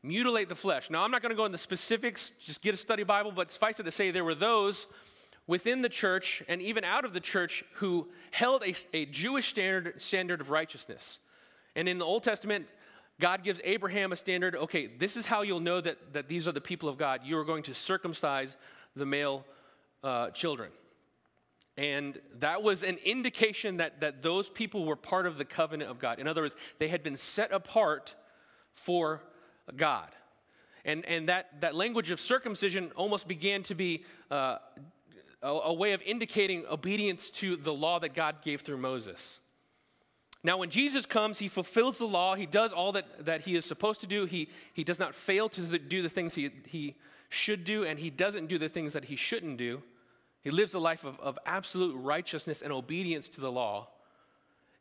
mutilate 0.02 0.48
the 0.48 0.54
flesh. 0.54 0.90
Now, 0.90 1.02
I'm 1.02 1.10
not 1.10 1.22
going 1.22 1.30
to 1.30 1.36
go 1.36 1.44
into 1.44 1.58
specifics, 1.58 2.30
just 2.40 2.62
get 2.62 2.74
a 2.74 2.76
study 2.76 3.02
Bible, 3.02 3.32
but 3.32 3.50
suffice 3.50 3.80
it 3.80 3.84
to 3.84 3.90
say, 3.90 4.10
there 4.10 4.24
were 4.24 4.34
those 4.34 4.86
within 5.46 5.82
the 5.82 5.88
church 5.88 6.42
and 6.48 6.60
even 6.60 6.84
out 6.84 7.04
of 7.04 7.12
the 7.12 7.20
church 7.20 7.64
who 7.74 8.08
held 8.30 8.62
a, 8.64 8.74
a 8.94 9.06
Jewish 9.06 9.48
standard, 9.48 10.00
standard 10.00 10.40
of 10.40 10.50
righteousness. 10.50 11.18
And 11.74 11.88
in 11.88 11.98
the 11.98 12.04
Old 12.04 12.22
Testament, 12.22 12.66
God 13.20 13.42
gives 13.42 13.60
Abraham 13.64 14.12
a 14.12 14.16
standard 14.16 14.54
okay, 14.56 14.86
this 14.86 15.16
is 15.16 15.26
how 15.26 15.42
you'll 15.42 15.60
know 15.60 15.80
that, 15.80 16.12
that 16.12 16.28
these 16.28 16.46
are 16.46 16.52
the 16.52 16.60
people 16.60 16.88
of 16.88 16.98
God. 16.98 17.20
You 17.24 17.38
are 17.38 17.44
going 17.44 17.62
to 17.64 17.74
circumcise 17.74 18.56
the 18.94 19.06
male 19.06 19.44
uh, 20.02 20.30
children. 20.30 20.70
And 21.78 22.18
that 22.38 22.62
was 22.62 22.82
an 22.82 22.96
indication 23.04 23.78
that, 23.78 24.00
that 24.00 24.22
those 24.22 24.48
people 24.48 24.86
were 24.86 24.96
part 24.96 25.26
of 25.26 25.36
the 25.36 25.44
covenant 25.44 25.90
of 25.90 25.98
God. 25.98 26.18
In 26.18 26.26
other 26.26 26.40
words, 26.40 26.56
they 26.78 26.88
had 26.88 27.02
been 27.02 27.16
set 27.16 27.52
apart 27.52 28.14
for 28.72 29.22
God. 29.74 30.10
And, 30.84 31.04
and 31.06 31.28
that, 31.28 31.60
that 31.60 31.74
language 31.74 32.10
of 32.10 32.20
circumcision 32.20 32.92
almost 32.94 33.26
began 33.26 33.64
to 33.64 33.74
be 33.74 34.04
uh, 34.30 34.58
a, 35.42 35.48
a 35.48 35.72
way 35.72 35.92
of 35.92 36.02
indicating 36.02 36.64
obedience 36.70 37.30
to 37.30 37.56
the 37.56 37.74
law 37.74 37.98
that 37.98 38.14
God 38.14 38.42
gave 38.42 38.60
through 38.60 38.76
Moses. 38.78 39.40
Now, 40.44 40.58
when 40.58 40.70
Jesus 40.70 41.06
comes, 41.06 41.40
he 41.40 41.48
fulfills 41.48 41.98
the 41.98 42.06
law. 42.06 42.36
He 42.36 42.46
does 42.46 42.72
all 42.72 42.92
that, 42.92 43.24
that 43.24 43.40
he 43.40 43.56
is 43.56 43.64
supposed 43.64 44.00
to 44.02 44.06
do. 44.06 44.26
He, 44.26 44.48
he 44.74 44.84
does 44.84 45.00
not 45.00 45.14
fail 45.14 45.48
to 45.48 45.78
do 45.78 46.02
the 46.02 46.08
things 46.08 46.34
he, 46.34 46.50
he 46.66 46.94
should 47.28 47.64
do, 47.64 47.84
and 47.84 47.98
he 47.98 48.10
doesn't 48.10 48.46
do 48.46 48.56
the 48.56 48.68
things 48.68 48.92
that 48.92 49.06
he 49.06 49.16
shouldn't 49.16 49.56
do. 49.56 49.82
He 50.42 50.52
lives 50.52 50.74
a 50.74 50.78
life 50.78 51.04
of, 51.04 51.18
of 51.18 51.36
absolute 51.44 51.96
righteousness 51.96 52.62
and 52.62 52.72
obedience 52.72 53.28
to 53.30 53.40
the 53.40 53.50
law. 53.50 53.88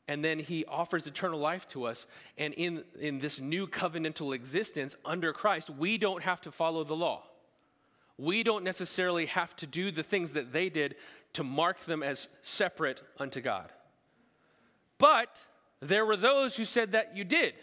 And 0.08 0.24
then 0.24 0.38
he 0.40 0.66
offers 0.66 1.08
eternal 1.08 1.40
life 1.40 1.68
to 1.70 1.86
us. 1.86 2.06
And 2.38 2.54
in, 2.54 2.84
in 3.00 3.20
this 3.20 3.40
new 3.40 3.66
covenantal 3.66 4.36
existence 4.36 4.96
under 5.04 5.34
Christ, 5.34 5.70
we 5.70 5.98
don't 5.98 6.24
have 6.24 6.42
to 6.42 6.52
follow 6.52 6.84
the 6.84 6.96
law. 6.96 7.24
We 8.18 8.44
don't 8.44 8.64
necessarily 8.64 9.26
have 9.26 9.56
to 9.58 9.68
do 9.68 9.92
the 9.92 10.04
things 10.04 10.32
that 10.32 10.52
they 10.52 10.70
did 10.70 10.96
to 11.34 11.44
mark 11.44 11.80
them 11.82 12.04
as 12.04 12.28
separate 12.44 13.02
unto 13.20 13.42
God. 13.42 13.72
But 14.98 15.40
there 15.82 16.06
were 16.06 16.16
those 16.16 16.56
who 16.56 16.66
said 16.66 16.94
that 16.94 17.18
you 17.18 17.24
did. 17.24 17.56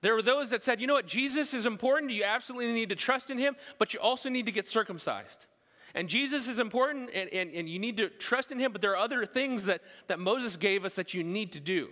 There 0.00 0.14
were 0.14 0.22
those 0.22 0.50
that 0.50 0.62
said, 0.62 0.80
you 0.80 0.86
know 0.86 0.94
what, 0.94 1.06
Jesus 1.06 1.54
is 1.54 1.66
important. 1.66 2.12
You 2.12 2.24
absolutely 2.24 2.72
need 2.72 2.88
to 2.88 2.96
trust 2.96 3.30
in 3.30 3.38
him, 3.38 3.56
but 3.78 3.94
you 3.94 4.00
also 4.00 4.28
need 4.28 4.46
to 4.46 4.52
get 4.52 4.68
circumcised. 4.68 5.46
And 5.94 6.08
Jesus 6.08 6.48
is 6.48 6.58
important 6.58 7.10
and, 7.14 7.32
and, 7.32 7.50
and 7.52 7.68
you 7.68 7.78
need 7.78 7.96
to 7.96 8.08
trust 8.08 8.52
in 8.52 8.58
him, 8.58 8.72
but 8.72 8.80
there 8.80 8.92
are 8.92 8.96
other 8.96 9.24
things 9.24 9.64
that, 9.64 9.80
that 10.06 10.18
Moses 10.18 10.56
gave 10.56 10.84
us 10.84 10.94
that 10.94 11.14
you 11.14 11.24
need 11.24 11.52
to 11.52 11.60
do. 11.60 11.88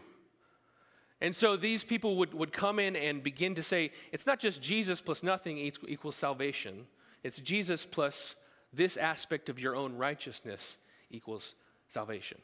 And 1.20 1.34
so 1.34 1.56
these 1.56 1.82
people 1.82 2.16
would, 2.16 2.34
would 2.34 2.52
come 2.52 2.78
in 2.78 2.94
and 2.94 3.22
begin 3.22 3.54
to 3.54 3.62
say, 3.62 3.90
it's 4.12 4.26
not 4.26 4.38
just 4.38 4.60
Jesus 4.60 5.00
plus 5.00 5.22
nothing 5.22 5.58
equals 5.58 6.16
salvation, 6.16 6.86
it's 7.22 7.38
Jesus 7.38 7.86
plus 7.86 8.36
this 8.72 8.96
aspect 8.96 9.48
of 9.48 9.58
your 9.58 9.74
own 9.74 9.96
righteousness 9.96 10.76
equals 11.10 11.54
salvation. 11.88 12.38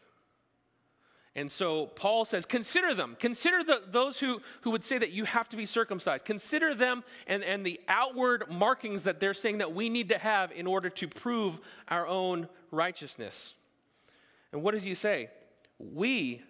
And 1.34 1.50
so 1.50 1.86
Paul 1.86 2.26
says, 2.26 2.44
consider 2.44 2.92
them. 2.92 3.16
Consider 3.18 3.64
the, 3.64 3.82
those 3.86 4.20
who, 4.20 4.42
who 4.62 4.70
would 4.70 4.82
say 4.82 4.98
that 4.98 5.12
you 5.12 5.24
have 5.24 5.48
to 5.48 5.56
be 5.56 5.64
circumcised. 5.64 6.26
Consider 6.26 6.74
them 6.74 7.04
and, 7.26 7.42
and 7.42 7.64
the 7.64 7.80
outward 7.88 8.50
markings 8.50 9.04
that 9.04 9.18
they're 9.18 9.32
saying 9.32 9.58
that 9.58 9.74
we 9.74 9.88
need 9.88 10.10
to 10.10 10.18
have 10.18 10.52
in 10.52 10.66
order 10.66 10.90
to 10.90 11.08
prove 11.08 11.58
our 11.88 12.06
own 12.06 12.48
righteousness. 12.70 13.54
And 14.52 14.62
what 14.62 14.72
does 14.72 14.82
he 14.82 14.94
say? 14.94 15.30
We, 15.78 16.42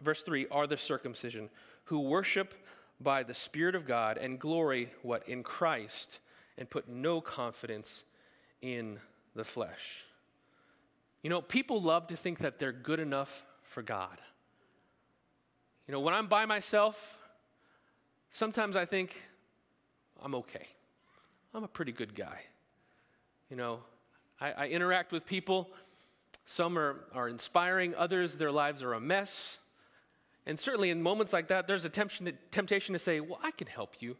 verse 0.00 0.22
3, 0.22 0.46
are 0.50 0.66
the 0.66 0.78
circumcision 0.78 1.50
who 1.84 2.00
worship 2.00 2.54
by 3.00 3.24
the 3.24 3.34
Spirit 3.34 3.74
of 3.74 3.86
God 3.86 4.16
and 4.16 4.38
glory 4.38 4.88
what? 5.02 5.28
In 5.28 5.42
Christ 5.42 6.18
and 6.56 6.70
put 6.70 6.88
no 6.88 7.20
confidence 7.20 8.04
in 8.62 8.98
the 9.34 9.44
flesh. 9.44 10.04
You 11.22 11.28
know, 11.28 11.42
people 11.42 11.82
love 11.82 12.06
to 12.06 12.16
think 12.16 12.38
that 12.38 12.58
they're 12.58 12.72
good 12.72 13.00
enough 13.00 13.44
for 13.74 13.82
God. 13.82 14.16
You 15.86 15.92
know, 15.92 16.00
when 16.00 16.14
I'm 16.14 16.28
by 16.28 16.46
myself, 16.46 17.18
sometimes 18.30 18.76
I 18.76 18.84
think 18.84 19.20
I'm 20.22 20.34
okay. 20.36 20.66
I'm 21.52 21.64
a 21.64 21.68
pretty 21.68 21.90
good 21.90 22.14
guy. 22.14 22.40
You 23.50 23.56
know, 23.56 23.80
I, 24.40 24.52
I 24.52 24.66
interact 24.68 25.10
with 25.12 25.26
people. 25.26 25.70
Some 26.46 26.78
are, 26.78 27.00
are 27.12 27.28
inspiring, 27.28 27.94
others, 27.96 28.36
their 28.36 28.52
lives 28.52 28.82
are 28.82 28.94
a 28.94 29.00
mess. 29.00 29.58
And 30.46 30.58
certainly 30.58 30.90
in 30.90 31.02
moments 31.02 31.32
like 31.32 31.48
that, 31.48 31.66
there's 31.66 31.84
a 31.84 31.88
temptation 31.88 32.26
to, 32.26 32.32
temptation 32.52 32.92
to 32.92 32.98
say, 32.98 33.18
Well, 33.18 33.40
I 33.42 33.50
can 33.50 33.66
help 33.66 33.96
you 33.98 34.16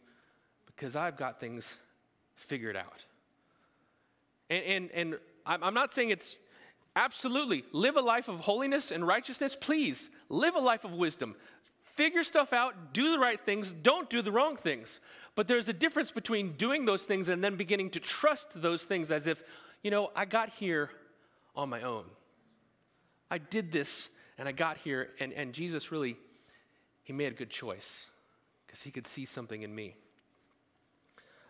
because 0.65 0.97
I've 0.97 1.15
got 1.15 1.39
things 1.39 1.79
figured 2.35 2.75
out. 2.75 3.05
And, 4.49 4.63
and, 4.65 4.91
and 4.91 5.19
I'm 5.45 5.73
not 5.73 5.93
saying 5.93 6.09
it's 6.09 6.39
Absolutely. 6.95 7.65
Live 7.71 7.97
a 7.97 8.01
life 8.01 8.29
of 8.29 8.41
holiness 8.41 8.91
and 8.91 9.05
righteousness. 9.05 9.55
Please, 9.59 10.09
live 10.29 10.55
a 10.55 10.59
life 10.59 10.85
of 10.85 10.93
wisdom. 10.93 11.35
Figure 11.83 12.23
stuff 12.23 12.53
out, 12.53 12.93
do 12.93 13.11
the 13.11 13.19
right 13.19 13.39
things, 13.39 13.71
don't 13.71 14.09
do 14.09 14.21
the 14.21 14.31
wrong 14.31 14.57
things. 14.57 14.99
But 15.33 15.47
there's 15.47 15.69
a 15.69 15.73
difference 15.73 16.11
between 16.11 16.53
doing 16.53 16.85
those 16.85 17.03
things 17.03 17.29
and 17.29 17.43
then 17.43 17.55
beginning 17.55 17.91
to 17.91 17.99
trust 17.99 18.61
those 18.61 18.83
things 18.83 19.11
as 19.11 19.27
if, 19.27 19.43
you 19.81 19.91
know, 19.91 20.11
I 20.15 20.25
got 20.25 20.49
here 20.49 20.89
on 21.55 21.69
my 21.69 21.81
own. 21.81 22.03
I 23.31 23.37
did 23.37 23.71
this 23.71 24.09
and 24.37 24.47
I 24.47 24.51
got 24.51 24.77
here, 24.77 25.09
and, 25.19 25.31
and 25.33 25.53
Jesus 25.53 25.91
really, 25.91 26.17
he 27.03 27.13
made 27.13 27.31
a 27.31 27.35
good 27.35 27.49
choice 27.49 28.07
because 28.65 28.81
he 28.81 28.91
could 28.91 29.07
see 29.07 29.23
something 29.23 29.61
in 29.61 29.73
me. 29.73 29.95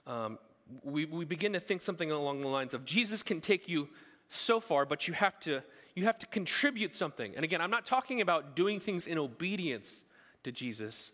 Um, 0.06 0.38
we, 0.84 1.06
we 1.06 1.25
begin 1.25 1.54
to 1.54 1.60
think 1.60 1.82
something 1.82 2.12
along 2.12 2.42
the 2.42 2.48
lines 2.48 2.74
of 2.75 2.86
Jesus 2.86 3.24
can 3.24 3.42
take 3.42 3.68
you 3.68 3.90
so 4.36 4.60
far, 4.60 4.86
but 4.86 5.08
you 5.08 5.13
have 5.13 5.39
to 5.42 5.63
you 5.96 6.04
have 6.06 6.20
to 6.20 6.27
contribute 6.27 6.94
something. 6.94 7.34
And 7.36 7.46
again, 7.46 7.62
I'm 7.62 7.72
not 7.72 7.86
talking 7.86 8.20
about 8.20 8.56
doing 8.56 8.82
things 8.82 9.08
in 9.08 9.18
obedience 9.18 10.04
to 10.44 10.51
Jesus 10.51 11.12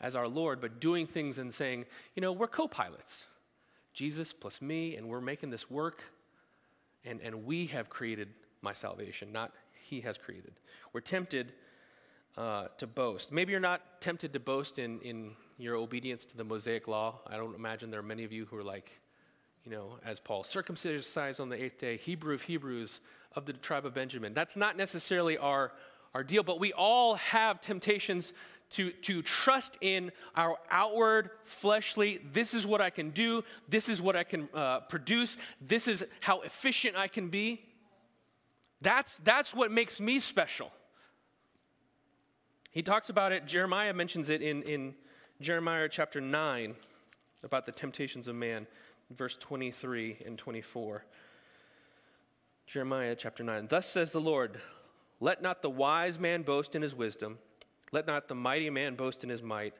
as 0.00 0.16
our 0.16 0.26
Lord, 0.26 0.60
but 0.60 0.80
doing 0.80 1.06
things 1.06 1.38
and 1.38 1.54
saying, 1.54 1.86
you 2.16 2.20
know, 2.20 2.32
we're 2.32 2.48
co-pilots. 2.48 3.26
Jesus 3.94 4.32
plus 4.32 4.60
me, 4.60 4.96
and 4.96 5.08
we're 5.08 5.20
making 5.20 5.50
this 5.50 5.70
work, 5.70 6.02
and, 7.04 7.20
and 7.20 7.44
we 7.44 7.66
have 7.66 7.88
created 7.88 8.28
my 8.60 8.72
salvation, 8.72 9.30
not 9.30 9.52
he 9.74 10.00
has 10.00 10.18
created. 10.18 10.54
We're 10.92 11.00
tempted 11.00 11.52
uh, 12.36 12.68
to 12.78 12.86
boast. 12.86 13.30
Maybe 13.30 13.52
you're 13.52 13.60
not 13.60 14.00
tempted 14.00 14.32
to 14.32 14.40
boast 14.40 14.78
in, 14.78 15.00
in 15.00 15.32
your 15.58 15.76
obedience 15.76 16.24
to 16.24 16.36
the 16.36 16.44
Mosaic 16.44 16.88
law. 16.88 17.20
I 17.26 17.36
don't 17.36 17.54
imagine 17.54 17.90
there 17.90 18.00
are 18.00 18.04
many 18.04 18.24
of 18.24 18.32
you 18.32 18.46
who 18.46 18.56
are 18.56 18.64
like, 18.64 19.00
you 19.64 19.70
know, 19.70 19.98
as 20.04 20.18
Paul, 20.18 20.44
circumcised 20.44 21.40
on 21.40 21.48
the 21.48 21.62
eighth 21.62 21.78
day, 21.78 21.96
Hebrew 21.96 22.34
of 22.34 22.42
Hebrews 22.42 23.00
of 23.34 23.46
the 23.46 23.52
tribe 23.52 23.86
of 23.86 23.94
Benjamin. 23.94 24.34
That's 24.34 24.56
not 24.56 24.76
necessarily 24.76 25.38
our, 25.38 25.72
our 26.14 26.24
deal, 26.24 26.42
but 26.42 26.58
we 26.58 26.72
all 26.72 27.14
have 27.14 27.60
temptations 27.60 28.32
to, 28.70 28.90
to 28.90 29.22
trust 29.22 29.76
in 29.80 30.10
our 30.34 30.56
outward, 30.70 31.30
fleshly, 31.44 32.20
this 32.32 32.54
is 32.54 32.66
what 32.66 32.80
I 32.80 32.88
can 32.90 33.10
do, 33.10 33.44
this 33.68 33.88
is 33.88 34.00
what 34.00 34.16
I 34.16 34.24
can 34.24 34.48
uh, 34.54 34.80
produce, 34.80 35.36
this 35.60 35.86
is 35.86 36.04
how 36.20 36.40
efficient 36.40 36.96
I 36.96 37.06
can 37.06 37.28
be. 37.28 37.62
That's, 38.80 39.18
that's 39.18 39.54
what 39.54 39.70
makes 39.70 40.00
me 40.00 40.20
special. 40.20 40.72
He 42.70 42.82
talks 42.82 43.10
about 43.10 43.32
it, 43.32 43.46
Jeremiah 43.46 43.92
mentions 43.92 44.30
it 44.30 44.40
in, 44.40 44.62
in 44.62 44.94
Jeremiah 45.40 45.88
chapter 45.90 46.20
9 46.20 46.74
about 47.44 47.66
the 47.66 47.72
temptations 47.72 48.26
of 48.26 48.34
man 48.34 48.66
verse 49.16 49.36
23 49.36 50.18
and 50.24 50.38
24. 50.38 51.04
Jeremiah 52.66 53.14
chapter 53.14 53.42
9. 53.42 53.66
Thus 53.68 53.86
says 53.86 54.12
the 54.12 54.20
Lord 54.20 54.58
Let 55.20 55.42
not 55.42 55.62
the 55.62 55.70
wise 55.70 56.18
man 56.18 56.42
boast 56.42 56.74
in 56.74 56.82
his 56.82 56.94
wisdom, 56.94 57.38
let 57.90 58.06
not 58.06 58.28
the 58.28 58.34
mighty 58.34 58.70
man 58.70 58.94
boast 58.94 59.24
in 59.24 59.30
his 59.30 59.42
might, 59.42 59.74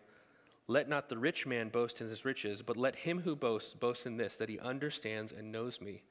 let 0.69 0.89
not 0.89 1.09
the 1.09 1.19
rich 1.19 1.47
man 1.47 1.69
boast 1.69 2.01
in 2.01 2.09
his 2.09 2.25
riches, 2.25 2.63
but 2.63 2.77
let 2.77 2.97
him 2.97 3.21
who 3.21 3.35
boasts 3.35 3.75
boast 3.75 4.07
in 4.07 4.17
this, 4.17 4.37
that 4.37 4.49
he 4.49 4.59
understands 4.59 5.33
and 5.33 5.51
knows 5.51 5.81
me, 5.81 6.03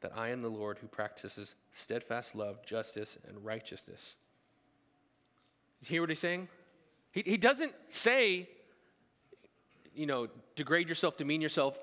that 0.00 0.12
I 0.16 0.30
am 0.30 0.40
the 0.40 0.48
Lord 0.48 0.78
who 0.78 0.86
practices 0.86 1.54
steadfast 1.72 2.34
love, 2.34 2.64
justice, 2.64 3.18
and 3.28 3.44
righteousness. 3.44 4.16
You 5.80 5.88
hear 5.88 6.00
what 6.02 6.10
he's 6.10 6.18
saying? 6.18 6.48
He, 7.12 7.22
he 7.24 7.36
doesn't 7.36 7.72
say, 7.88 8.48
you 9.94 10.06
know, 10.06 10.28
degrade 10.54 10.88
yourself, 10.88 11.16
demean 11.16 11.40
yourself, 11.40 11.78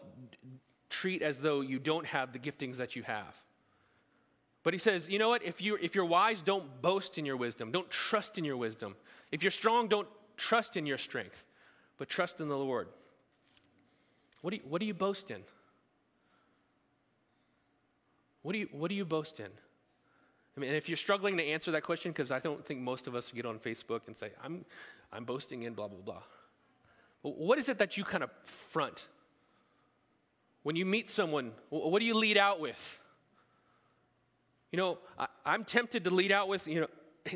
treat 0.89 1.21
as 1.21 1.39
though 1.39 1.61
you 1.61 1.79
don't 1.79 2.05
have 2.07 2.33
the 2.33 2.39
giftings 2.39 2.77
that 2.77 2.95
you 2.95 3.03
have. 3.03 3.35
But 4.63 4.73
he 4.73 4.77
says, 4.77 5.09
you 5.09 5.17
know 5.17 5.29
what? 5.29 5.43
If, 5.43 5.61
you, 5.61 5.77
if 5.81 5.95
you're 5.95 6.05
wise, 6.05 6.41
don't 6.41 6.81
boast 6.81 7.17
in 7.17 7.25
your 7.25 7.37
wisdom. 7.37 7.71
Don't 7.71 7.89
trust 7.89 8.37
in 8.37 8.43
your 8.43 8.57
wisdom. 8.57 8.95
If 9.31 9.43
you're 9.43 9.51
strong, 9.51 9.87
don't 9.87 10.07
trust 10.35 10.75
in 10.75 10.85
your 10.85 10.97
strength, 10.97 11.45
but 11.97 12.09
trust 12.09 12.41
in 12.41 12.49
the 12.49 12.57
Lord. 12.57 12.87
What 14.41 14.51
do 14.51 14.57
you, 14.57 14.63
what 14.67 14.79
do 14.81 14.85
you 14.85 14.93
boast 14.93 15.31
in? 15.31 15.41
What 18.41 18.53
do 18.53 18.59
you, 18.59 18.69
what 18.71 18.89
do 18.89 18.95
you 18.95 19.05
boast 19.05 19.39
in? 19.39 19.49
I 20.55 20.59
mean, 20.59 20.71
if 20.71 20.89
you're 20.89 20.97
struggling 20.97 21.37
to 21.37 21.43
answer 21.43 21.71
that 21.71 21.83
question, 21.83 22.11
because 22.11 22.31
I 22.31 22.39
don't 22.39 22.65
think 22.65 22.81
most 22.81 23.07
of 23.07 23.15
us 23.15 23.31
get 23.31 23.45
on 23.45 23.59
Facebook 23.59 24.01
and 24.07 24.17
say, 24.17 24.31
I'm, 24.43 24.65
I'm 25.13 25.23
boasting 25.23 25.63
in 25.63 25.73
blah, 25.73 25.87
blah, 25.87 25.99
blah. 26.01 26.21
what 27.21 27.59
is 27.59 27.69
it 27.69 27.77
that 27.77 27.95
you 27.95 28.03
kind 28.03 28.23
of 28.23 28.31
front 28.41 29.07
when 30.67 30.75
you 30.75 30.85
meet 30.85 31.09
someone, 31.09 31.53
what 31.69 31.99
do 32.01 32.05
you 32.05 32.13
lead 32.13 32.35
out 32.35 32.59
with? 32.59 33.01
You 34.73 34.77
know, 34.77 34.97
I, 35.17 35.55
am 35.55 35.63
tempted 35.63 36.03
to 36.03 36.09
lead 36.09 36.33
out 36.33 36.49
with, 36.49 36.67
you 36.67 36.81
know, 36.81 36.87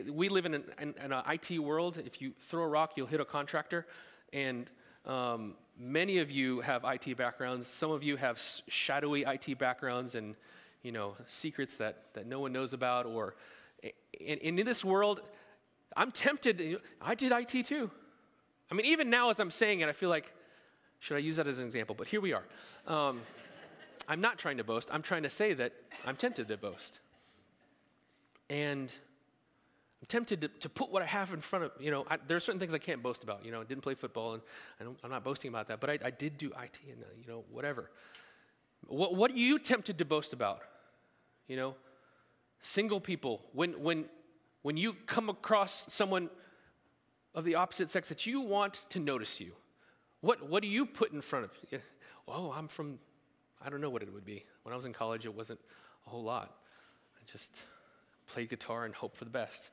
we 0.12 0.28
live 0.28 0.46
in 0.46 0.56
an, 0.56 0.66
an 0.78 1.14
IT 1.30 1.58
world. 1.58 1.98
If 2.06 2.22
you 2.22 2.34
throw 2.42 2.64
a 2.64 2.68
rock, 2.68 2.98
you'll 2.98 3.08
hit 3.08 3.22
a 3.22 3.26
contractor. 3.26 3.88
And 4.34 4.70
um, 5.06 5.56
many 5.80 6.18
of 6.18 6.30
you 6.30 6.60
have 6.60 6.84
IT 6.84 7.16
backgrounds. 7.16 7.68
Some 7.68 7.90
of 7.90 8.04
you 8.04 8.18
have 8.18 8.38
shadowy 8.68 9.24
IT 9.26 9.58
backgrounds 9.58 10.16
and, 10.16 10.36
you 10.84 10.92
know, 10.92 11.16
secrets 11.26 11.78
that, 11.78 12.14
that 12.16 12.28
no 12.28 12.42
one 12.42 12.52
knows 12.52 12.74
about. 12.74 13.06
Or 13.06 13.36
in, 14.20 14.40
in 14.40 14.66
this 14.66 14.84
world, 14.84 15.22
I'm 15.96 16.12
tempted. 16.12 16.82
I 17.02 17.16
did 17.16 17.32
IT 17.32 17.66
too. 17.66 17.92
I 18.70 18.74
mean, 18.74 18.88
even 18.88 19.10
now 19.10 19.30
as 19.30 19.40
I'm 19.40 19.52
saying 19.52 19.80
it, 19.80 19.88
I 19.88 19.94
feel 19.94 20.10
like, 20.10 20.34
should 21.02 21.18
I 21.18 21.20
use 21.20 21.36
that 21.36 21.48
as 21.48 21.60
an 21.60 21.66
example? 21.66 21.96
But 21.98 22.08
here 22.08 22.22
we 22.22 22.32
are. 22.32 22.44
Um, 22.88 23.22
I'm 24.08 24.22
not 24.22 24.38
trying 24.38 24.58
to 24.58 24.64
boast. 24.64 24.90
I'm 24.94 25.02
trying 25.02 25.24
to 25.24 25.30
say 25.30 25.54
that 25.54 25.74
I'm 26.06 26.16
tempted 26.16 26.48
to 26.48 26.58
boast. 26.58 27.00
And 28.50 28.94
I'm 30.02 30.08
tempted 30.08 30.42
to, 30.42 30.48
to 30.48 30.70
put 30.70 30.92
what 30.92 31.02
I 31.02 31.08
have 31.08 31.34
in 31.34 31.40
front 31.40 31.66
of, 31.66 31.72
you 31.80 31.92
know, 31.92 32.06
I, 32.10 32.18
there 32.28 32.38
are 32.38 32.40
certain 32.40 32.60
things 32.60 32.74
I 32.74 32.78
can't 32.78 33.02
boast 33.02 33.24
about. 33.24 33.44
You 33.44 33.52
know, 33.52 33.62
I 33.62 33.64
didn't 33.64 33.82
play 33.82 33.96
football, 33.96 34.34
and 34.34 34.42
I 34.80 35.06
am 35.06 35.12
not 35.12 35.24
boasting 35.24 35.50
about 35.50 35.68
that, 35.68 35.80
but 35.82 35.90
I, 35.90 36.00
I 36.06 36.12
did 36.12 36.38
do 36.38 36.48
IT 36.48 36.80
and, 36.88 37.02
uh, 37.02 37.08
you 37.20 37.28
know, 37.28 37.44
whatever. 37.52 37.90
What, 38.88 39.16
what 39.16 39.32
are 39.32 39.38
you 39.38 39.60
tempted 39.60 39.98
to 39.98 40.06
boast 40.06 40.34
about? 40.34 40.62
You 41.48 41.58
know, 41.58 41.76
Single 42.62 43.00
people, 43.00 43.42
when, 43.54 43.72
when, 43.82 44.06
when 44.62 44.78
you 44.78 44.94
come 45.08 45.30
across 45.30 45.92
someone 45.92 46.30
of 47.34 47.44
the 47.44 47.56
opposite 47.56 47.90
sex 47.90 48.08
that 48.10 48.28
you 48.28 48.42
want 48.42 48.86
to 48.90 49.00
notice 49.00 49.42
you, 49.42 49.54
what, 50.22 50.48
what 50.48 50.62
do 50.62 50.70
you 50.70 50.86
put 50.86 51.12
in 51.12 51.22
front 51.22 51.46
of 51.46 51.52
you? 51.70 51.80
Oh, 52.28 52.54
I'm 52.56 52.68
from, 52.68 53.00
I 53.64 53.70
don't 53.70 53.82
know 53.82 53.90
what 53.90 54.04
it 54.04 54.14
would 54.14 54.26
be. 54.26 54.44
When 54.64 54.74
I 54.74 54.76
was 54.76 54.86
in 54.86 54.94
college, 54.94 55.26
it 55.26 55.36
wasn't 55.36 55.60
a 56.06 56.10
whole 56.10 56.24
lot. 56.24 56.56
I 57.18 57.32
just 57.32 57.64
played 58.28 58.50
guitar 58.50 58.86
and 58.86 58.94
hoped 58.94 59.18
for 59.18 59.26
the 59.26 59.32
best. 59.32 59.72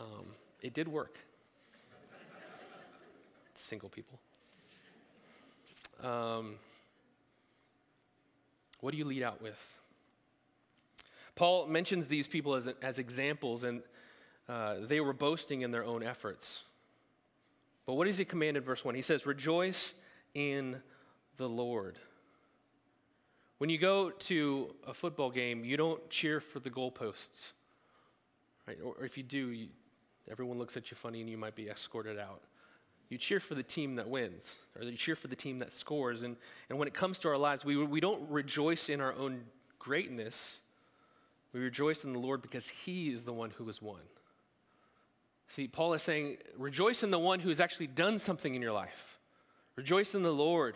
Um, 0.00 0.26
it 0.62 0.72
did 0.72 0.88
work. 0.88 1.18
Single 3.54 3.88
people. 3.88 4.18
Um, 6.02 6.56
what 8.80 8.92
do 8.92 8.98
you 8.98 9.04
lead 9.04 9.22
out 9.22 9.42
with? 9.42 9.78
Paul 11.34 11.66
mentions 11.66 12.08
these 12.08 12.28
people 12.28 12.54
as, 12.54 12.68
as 12.80 12.98
examples, 12.98 13.64
and 13.64 13.82
uh, 14.48 14.76
they 14.82 15.00
were 15.00 15.12
boasting 15.12 15.62
in 15.62 15.70
their 15.70 15.84
own 15.84 16.02
efforts. 16.02 16.62
But 17.86 17.94
what 17.94 18.06
does 18.06 18.18
he 18.18 18.24
command 18.24 18.56
in 18.56 18.62
verse 18.62 18.84
1? 18.84 18.94
He 18.94 19.02
says, 19.02 19.26
Rejoice 19.26 19.94
in 20.34 20.82
the 21.36 21.48
Lord. 21.48 21.98
When 23.58 23.70
you 23.70 23.78
go 23.78 24.10
to 24.10 24.74
a 24.86 24.92
football 24.92 25.30
game, 25.30 25.64
you 25.64 25.76
don't 25.76 26.10
cheer 26.10 26.40
for 26.40 26.60
the 26.60 26.68
goalposts. 26.68 27.52
Right? 28.66 28.78
Or 28.84 29.04
if 29.04 29.16
you 29.16 29.22
do, 29.22 29.48
you, 29.50 29.68
everyone 30.30 30.58
looks 30.58 30.76
at 30.76 30.90
you 30.90 30.96
funny 30.96 31.20
and 31.20 31.30
you 31.30 31.38
might 31.38 31.54
be 31.54 31.68
escorted 31.68 32.18
out. 32.18 32.42
You 33.08 33.18
cheer 33.18 33.38
for 33.38 33.54
the 33.54 33.62
team 33.62 33.94
that 33.96 34.08
wins, 34.08 34.56
or 34.76 34.84
you 34.84 34.96
cheer 34.96 35.14
for 35.14 35.28
the 35.28 35.36
team 35.36 35.60
that 35.60 35.72
scores. 35.72 36.22
And, 36.22 36.36
and 36.68 36.78
when 36.78 36.88
it 36.88 36.94
comes 36.94 37.20
to 37.20 37.28
our 37.28 37.36
lives, 37.36 37.64
we, 37.64 37.76
we 37.76 38.00
don't 38.00 38.28
rejoice 38.28 38.88
in 38.88 39.00
our 39.00 39.14
own 39.14 39.44
greatness. 39.78 40.60
We 41.52 41.60
rejoice 41.60 42.02
in 42.02 42.12
the 42.12 42.18
Lord 42.18 42.42
because 42.42 42.68
He 42.68 43.12
is 43.12 43.22
the 43.22 43.32
one 43.32 43.50
who 43.50 43.66
has 43.68 43.80
won. 43.80 44.00
See, 45.48 45.68
Paul 45.68 45.94
is 45.94 46.02
saying, 46.02 46.38
rejoice 46.58 47.02
in 47.02 47.10
the 47.10 47.18
one 47.18 47.40
who 47.40 47.48
has 47.48 47.60
actually 47.60 47.86
done 47.86 48.18
something 48.18 48.54
in 48.54 48.62
your 48.62 48.72
life. 48.72 49.18
Rejoice 49.76 50.14
in 50.14 50.22
the 50.22 50.32
Lord. 50.32 50.74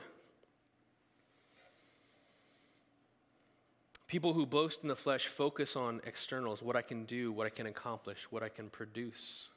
People 4.06 4.32
who 4.32 4.46
boast 4.46 4.82
in 4.82 4.88
the 4.88 4.96
flesh 4.96 5.26
focus 5.26 5.76
on 5.76 6.00
externals, 6.04 6.62
what 6.62 6.76
I 6.76 6.82
can 6.82 7.04
do, 7.04 7.32
what 7.32 7.46
I 7.46 7.50
can 7.50 7.66
accomplish, 7.66 8.26
what 8.30 8.42
I 8.42 8.48
can 8.48 8.68
produce. 8.68 9.48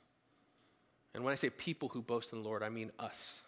And 1.13 1.24
when 1.24 1.32
I 1.32 1.36
say 1.36 1.50
people 1.50 1.89
who 1.89 2.01
boast 2.01 2.34
in 2.34 2.41
the 2.41 2.48
Lord, 2.48 2.63
I 2.63 2.70
mean 2.70 2.91
us. 3.00 3.41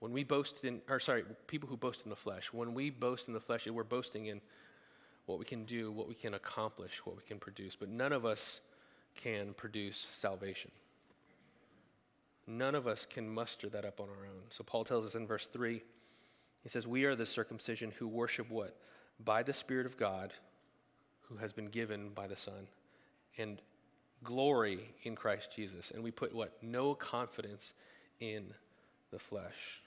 When 0.00 0.12
we 0.12 0.24
boast 0.24 0.64
in, 0.64 0.82
or 0.88 1.00
sorry, 1.00 1.24
people 1.46 1.68
who 1.68 1.76
boast 1.76 2.04
in 2.04 2.10
the 2.10 2.16
flesh, 2.16 2.52
when 2.52 2.74
we 2.74 2.90
boast 2.90 3.28
in 3.28 3.34
the 3.34 3.40
flesh, 3.40 3.66
we're 3.66 3.84
boasting 3.84 4.26
in 4.26 4.40
what 5.26 5.38
we 5.38 5.44
can 5.44 5.64
do, 5.64 5.90
what 5.90 6.08
we 6.08 6.14
can 6.14 6.34
accomplish, 6.34 7.00
what 7.04 7.16
we 7.16 7.22
can 7.22 7.38
produce. 7.38 7.76
But 7.76 7.88
none 7.88 8.12
of 8.12 8.26
us 8.26 8.60
can 9.14 9.54
produce 9.54 10.06
salvation. 10.10 10.70
None 12.46 12.74
of 12.74 12.86
us 12.86 13.06
can 13.06 13.32
muster 13.32 13.68
that 13.70 13.84
up 13.84 14.00
on 14.00 14.08
our 14.08 14.26
own. 14.26 14.42
So 14.50 14.64
Paul 14.64 14.84
tells 14.84 15.06
us 15.06 15.14
in 15.14 15.26
verse 15.26 15.46
3, 15.46 15.82
he 16.62 16.68
says, 16.68 16.86
We 16.86 17.04
are 17.04 17.14
the 17.14 17.26
circumcision 17.26 17.92
who 17.98 18.06
worship 18.06 18.50
what? 18.50 18.76
By 19.22 19.42
the 19.42 19.52
Spirit 19.52 19.86
of 19.86 19.96
God, 19.96 20.32
who 21.28 21.36
has 21.36 21.52
been 21.52 21.68
given 21.68 22.10
by 22.10 22.26
the 22.26 22.36
Son, 22.36 22.68
and 23.38 23.60
glory 24.22 24.94
in 25.02 25.14
Christ 25.14 25.54
Jesus. 25.54 25.90
And 25.90 26.02
we 26.02 26.10
put 26.10 26.34
what? 26.34 26.62
No 26.62 26.94
confidence 26.94 27.74
in 28.20 28.54
the 29.10 29.18
flesh. 29.18 29.82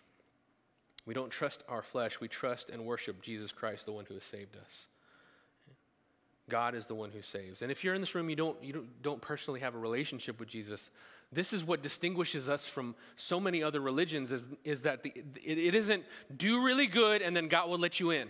We 1.05 1.13
don't 1.13 1.31
trust 1.31 1.63
our 1.69 1.81
flesh, 1.81 2.19
we 2.19 2.27
trust 2.27 2.69
and 2.69 2.85
worship 2.85 3.21
Jesus 3.21 3.51
Christ, 3.51 3.85
the 3.85 3.91
one 3.91 4.05
who 4.05 4.15
has 4.15 4.23
saved 4.23 4.57
us. 4.57 4.87
God 6.49 6.75
is 6.75 6.87
the 6.87 6.95
one 6.95 7.11
who 7.11 7.21
saves. 7.21 7.61
And 7.61 7.71
if 7.71 7.83
you're 7.83 7.93
in 7.93 8.01
this 8.01 8.15
room, 8.15 8.29
you 8.29 8.35
don't, 8.35 8.61
you 8.63 8.73
don't, 8.73 9.01
don't 9.01 9.21
personally 9.21 9.59
have 9.59 9.75
a 9.75 9.77
relationship 9.77 10.39
with 10.39 10.47
Jesus, 10.47 10.91
this 11.31 11.51
is 11.51 11.63
what 11.63 11.83
distinguishes 11.83 12.47
us 12.47 12.67
from 12.67 12.95
so 13.15 13.39
many 13.39 13.61
other 13.61 13.81
religions 13.81 14.31
is, 14.31 14.47
is 14.63 14.83
that 14.83 15.03
the, 15.03 15.11
it, 15.43 15.57
it 15.57 15.75
isn't 15.75 16.05
do 16.35 16.63
really 16.63 16.87
good 16.87 17.21
and 17.21 17.35
then 17.35 17.47
God 17.47 17.69
will 17.69 17.77
let 17.77 17.99
you 17.99 18.11
in. 18.11 18.29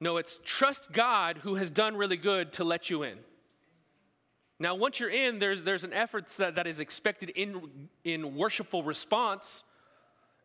No, 0.00 0.16
it's 0.16 0.38
trust 0.44 0.92
God 0.92 1.38
who 1.38 1.54
has 1.54 1.70
done 1.70 1.96
really 1.96 2.16
good 2.16 2.52
to 2.54 2.64
let 2.64 2.90
you 2.90 3.04
in. 3.04 3.18
Now, 4.58 4.74
once 4.74 4.98
you're 5.00 5.10
in, 5.10 5.38
there's, 5.38 5.62
there's 5.62 5.84
an 5.84 5.92
effort 5.92 6.26
that, 6.38 6.56
that 6.56 6.66
is 6.66 6.80
expected 6.80 7.30
in, 7.30 7.88
in 8.04 8.34
worshipful 8.36 8.82
response 8.82 9.62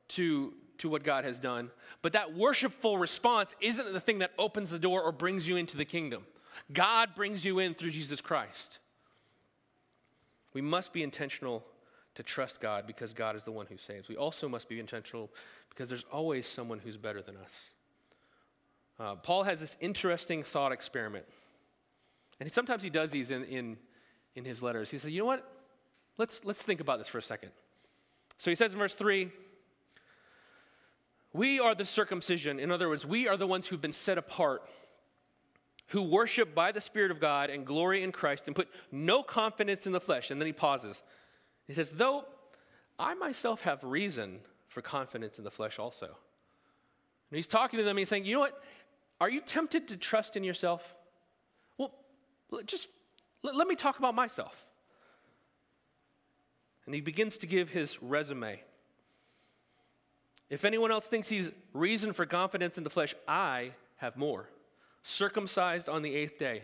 to, 0.10 0.54
to 0.80 0.90
what 0.90 1.04
God 1.04 1.26
has 1.26 1.40
done. 1.40 1.72
But 2.02 2.14
that 2.14 2.36
worshipful 2.36 2.98
response 2.98 3.56
isn't 3.62 3.92
the 3.92 4.00
thing 4.00 4.20
that 4.20 4.32
opens 4.38 4.70
the 4.72 4.80
door 4.80 5.02
or 5.02 5.12
brings 5.12 5.48
you 5.48 5.58
into 5.58 5.78
the 5.78 5.86
kingdom. 5.86 6.26
God 6.72 7.16
brings 7.16 7.46
you 7.46 7.60
in 7.60 7.74
through 7.74 7.92
Jesus 7.92 8.22
Christ. 8.22 8.80
We 10.54 10.62
must 10.62 10.94
be 10.94 11.04
intentional 11.04 11.64
to 12.16 12.24
trust 12.24 12.60
God 12.60 12.86
because 12.88 13.14
God 13.14 13.36
is 13.36 13.44
the 13.44 13.52
one 13.52 13.66
who 13.68 13.78
saves. 13.78 14.10
We 14.10 14.18
also 14.18 14.50
must 14.50 14.68
be 14.68 14.80
intentional 14.80 15.30
because 15.70 15.90
there's 15.90 16.06
always 16.12 16.46
someone 16.46 16.80
who's 16.80 16.98
better 16.98 17.22
than 17.22 17.38
us. 17.38 17.72
Uh, 19.00 19.16
Paul 19.16 19.44
has 19.44 19.60
this 19.60 19.78
interesting 19.80 20.44
thought 20.44 20.72
experiment. 20.72 21.26
And 22.40 22.52
sometimes 22.52 22.84
he 22.84 22.90
does 22.90 23.12
these 23.12 23.32
in, 23.32 23.44
in, 23.46 23.78
in 24.36 24.44
his 24.44 24.62
letters. 24.62 24.92
He 24.92 24.98
says, 24.98 25.12
you 25.12 25.20
know 25.20 25.26
what? 25.26 25.50
Let's, 26.18 26.44
let's 26.44 26.62
think 26.62 26.82
about 26.82 26.98
this 26.98 27.08
for 27.08 27.18
a 27.18 27.24
second. 27.24 27.52
So 28.38 28.52
he 28.52 28.56
says 28.56 28.74
in 28.74 28.80
verse 28.80 28.96
3 28.96 29.32
We 31.34 31.60
are 31.60 31.76
the 31.76 31.86
circumcision. 31.86 32.60
In 32.60 32.72
other 32.72 32.90
words, 32.90 33.06
we 33.06 33.28
are 33.28 33.38
the 33.38 33.48
ones 33.48 33.68
who've 33.68 33.80
been 33.80 33.94
set 33.94 34.18
apart 34.18 34.64
who 35.90 36.04
worship 36.04 36.54
by 36.54 36.72
the 36.72 36.82
Spirit 36.82 37.12
of 37.12 37.20
God 37.20 37.50
and 37.50 37.66
glory 37.66 38.04
in 38.04 38.12
Christ 38.12 38.44
and 38.48 38.56
put 38.56 38.70
no 38.92 39.24
confidence 39.24 39.88
in 39.88 39.92
the 39.92 40.00
flesh. 40.00 40.32
And 40.32 40.40
then 40.40 40.46
he 40.46 40.54
pauses. 40.54 41.04
He 41.68 41.74
says, 41.74 41.90
Though 41.90 42.26
I 42.98 43.16
myself 43.16 43.62
have 43.62 43.84
reason 43.84 44.40
for 44.68 44.82
confidence 44.82 45.38
in 45.40 45.44
the 45.44 45.52
flesh 45.52 45.80
also. 45.80 46.06
And 46.06 47.36
he's 47.36 47.48
talking 47.48 47.78
to 47.78 47.84
them 47.84 47.92
and 47.92 48.00
he's 48.00 48.10
saying, 48.10 48.26
You 48.26 48.36
know 48.36 48.40
what? 48.40 48.62
Are 49.20 49.30
you 49.30 49.42
tempted 49.42 49.88
to 49.90 49.98
trust 49.98 50.38
in 50.38 50.44
yourself? 50.44 50.96
Well, 51.78 51.92
just 52.66 52.88
let, 53.42 53.56
let 53.56 53.68
me 53.68 53.76
talk 53.76 54.00
about 54.00 54.16
myself. 54.16 54.68
And 56.86 56.94
he 56.94 57.02
begins 57.02 57.38
to 57.40 57.48
give 57.48 57.70
his 57.70 58.02
resume. 58.02 58.62
If 60.50 60.66
anyone 60.66 60.92
else 60.92 61.08
thinks 61.08 61.30
he's 61.30 61.52
reason 61.74 62.14
for 62.14 62.26
confidence 62.26 62.78
in 62.78 62.84
the 62.84 62.90
flesh, 62.90 63.14
I 63.28 63.72
have 63.98 64.18
more 64.18 64.50
circumcised 65.04 65.90
on 65.90 66.02
the 66.02 66.16
eighth 66.16 66.38
day. 66.38 66.62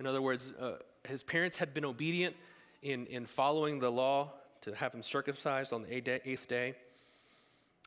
In 0.00 0.06
other 0.06 0.22
words, 0.22 0.52
uh, 0.60 0.76
his 1.08 1.22
parents 1.22 1.56
had 1.56 1.74
been 1.74 1.84
obedient 1.84 2.36
in, 2.82 3.06
in 3.06 3.26
following 3.26 3.80
the 3.80 3.90
law 3.90 4.32
to 4.62 4.74
have 4.74 4.92
him 4.92 5.02
circumcised 5.02 5.72
on 5.72 5.82
the 5.82 5.94
eighth 6.28 6.48
day. 6.48 6.74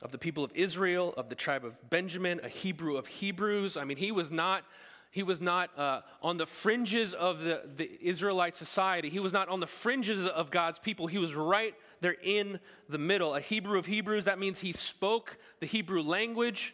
Of 0.01 0.11
the 0.11 0.17
people 0.17 0.43
of 0.43 0.51
Israel, 0.55 1.13
of 1.15 1.29
the 1.29 1.35
tribe 1.35 1.63
of 1.63 1.89
Benjamin, 1.89 2.39
a 2.43 2.47
Hebrew 2.47 2.97
of 2.97 3.07
Hebrews. 3.07 3.77
I 3.77 3.83
mean, 3.83 3.97
he 3.97 4.11
was 4.11 4.31
not, 4.31 4.63
he 5.11 5.21
was 5.21 5.39
not 5.39 5.69
uh, 5.77 6.01
on 6.23 6.37
the 6.37 6.47
fringes 6.47 7.13
of 7.13 7.41
the, 7.41 7.61
the 7.75 7.89
Israelite 8.01 8.55
society. 8.55 9.09
He 9.09 9.19
was 9.19 9.31
not 9.31 9.47
on 9.49 9.59
the 9.59 9.67
fringes 9.67 10.25
of 10.25 10.49
God's 10.49 10.79
people. 10.79 11.05
He 11.05 11.19
was 11.19 11.35
right 11.35 11.75
there 11.99 12.15
in 12.23 12.59
the 12.89 12.97
middle. 12.97 13.35
A 13.35 13.41
Hebrew 13.41 13.77
of 13.77 13.85
Hebrews, 13.85 14.25
that 14.25 14.39
means 14.39 14.59
he 14.59 14.71
spoke 14.71 15.37
the 15.59 15.67
Hebrew 15.67 16.01
language. 16.01 16.73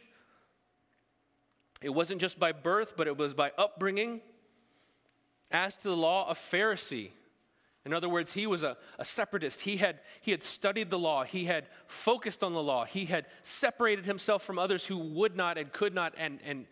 It 1.81 1.89
wasn't 1.89 2.21
just 2.21 2.39
by 2.39 2.51
birth, 2.51 2.95
but 2.97 3.07
it 3.07 3.17
was 3.17 3.33
by 3.33 3.51
upbringing. 3.57 4.21
As 5.51 5.77
to 5.77 5.89
the 5.89 5.95
law, 5.95 6.29
a 6.29 6.33
Pharisee. 6.33 7.11
In 7.85 7.93
other 7.93 8.09
words, 8.09 8.33
he 8.33 8.47
was 8.47 8.63
a, 8.63 8.75
a, 8.99 9.05
separatist. 9.05 9.61
He 9.61 9.77
had, 9.77 9.99
he 10.19 10.31
had 10.31 10.43
studied 10.43 10.89
the 10.89 10.99
law. 10.99 11.23
He 11.23 11.45
had 11.45 11.67
focused 11.85 12.43
on 12.43 12.53
the 12.53 12.61
law. 12.61 12.83
He 12.83 13.05
had 13.05 13.27
separated 13.43 14.05
himself 14.05 14.43
from 14.43 14.59
others 14.59 14.85
who 14.85 14.97
would 14.97 15.37
not 15.37 15.57
and 15.57 15.71
could 15.71 15.93
not 15.93 16.13
and, 16.17 16.39
and 16.43 16.65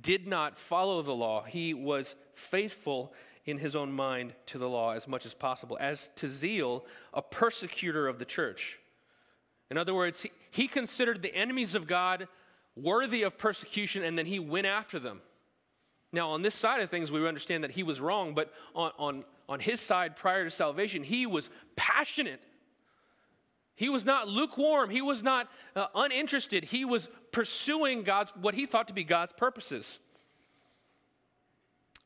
did 0.00 0.26
not 0.26 0.58
follow 0.58 1.02
the 1.02 1.14
law. 1.14 1.44
He 1.44 1.72
was 1.72 2.16
faithful 2.32 3.14
in 3.44 3.58
his 3.58 3.76
own 3.76 3.92
mind 3.92 4.34
to 4.46 4.58
the 4.58 4.68
law 4.68 4.90
as 4.90 5.06
much 5.06 5.24
as 5.24 5.34
possible. 5.34 5.78
As 5.80 6.10
to 6.16 6.26
zeal, 6.26 6.84
a 7.14 7.22
persecutor 7.22 8.08
of 8.08 8.18
the 8.18 8.24
church. 8.24 8.80
In 9.70 9.78
other 9.78 9.94
words, 9.94 10.22
he, 10.22 10.32
he 10.50 10.66
considered 10.66 11.22
the 11.22 11.34
enemies 11.34 11.76
of 11.76 11.86
God 11.86 12.26
worthy 12.76 13.22
of 13.22 13.38
persecution, 13.38 14.04
and 14.04 14.18
then 14.18 14.26
he 14.26 14.38
went 14.38 14.66
after 14.66 14.98
them. 14.98 15.22
Now, 16.12 16.30
on 16.30 16.42
this 16.42 16.54
side 16.54 16.80
of 16.80 16.90
things, 16.90 17.10
we 17.10 17.26
understand 17.26 17.64
that 17.64 17.72
he 17.72 17.82
was 17.82 18.00
wrong, 18.00 18.34
but 18.34 18.52
on, 18.74 18.92
on, 18.98 19.24
on 19.48 19.60
his 19.60 19.80
side 19.80 20.16
prior 20.16 20.44
to 20.44 20.50
salvation, 20.50 21.02
he 21.02 21.26
was 21.26 21.50
passionate. 21.74 22.40
He 23.74 23.88
was 23.88 24.04
not 24.06 24.28
lukewarm. 24.28 24.88
He 24.88 25.02
was 25.02 25.22
not 25.22 25.48
uh, 25.74 25.86
uninterested. 25.94 26.64
He 26.64 26.84
was 26.84 27.10
pursuing 27.32 28.02
God's, 28.02 28.32
what 28.36 28.54
he 28.54 28.64
thought 28.64 28.88
to 28.88 28.94
be 28.94 29.04
God's 29.04 29.32
purposes. 29.32 29.98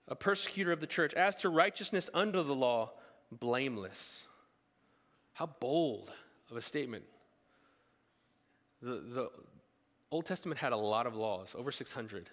A 0.08 0.16
persecutor 0.16 0.72
of 0.72 0.80
the 0.80 0.88
church. 0.88 1.14
As 1.14 1.36
to 1.36 1.48
righteousness 1.48 2.10
under 2.12 2.42
the 2.42 2.54
law, 2.54 2.90
blameless. 3.30 4.26
How 5.34 5.46
bold 5.46 6.12
of 6.50 6.56
a 6.56 6.62
statement. 6.62 7.04
The, 8.82 8.94
the, 8.94 9.30
Old 10.10 10.26
Testament 10.26 10.58
had 10.58 10.72
a 10.72 10.76
lot 10.76 11.06
of 11.06 11.14
laws, 11.14 11.54
over 11.56 11.70
600. 11.70 12.30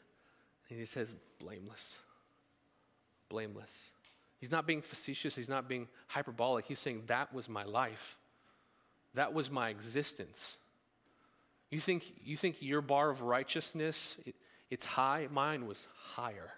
And 0.70 0.80
he 0.80 0.86
says, 0.86 1.16
blameless. 1.40 1.98
blameless. 3.30 3.92
He's 4.40 4.52
not 4.52 4.68
being 4.68 4.82
facetious, 4.82 5.36
he's 5.36 5.50
not 5.50 5.68
being 5.68 5.88
hyperbolic. 6.08 6.66
He's 6.66 6.80
saying, 6.80 7.04
That 7.08 7.34
was 7.34 7.50
my 7.50 7.64
life, 7.64 8.18
that 9.14 9.34
was 9.34 9.50
my 9.50 9.70
existence. 9.70 10.58
You 11.70 11.82
think, 11.82 12.04
you 12.24 12.38
think 12.38 12.62
your 12.62 12.82
bar 12.82 13.10
of 13.10 13.22
righteousness, 13.22 14.18
it, 14.26 14.36
it's 14.70 14.86
high? 14.86 15.28
Mine 15.30 15.66
was 15.68 15.86
higher. 16.14 16.54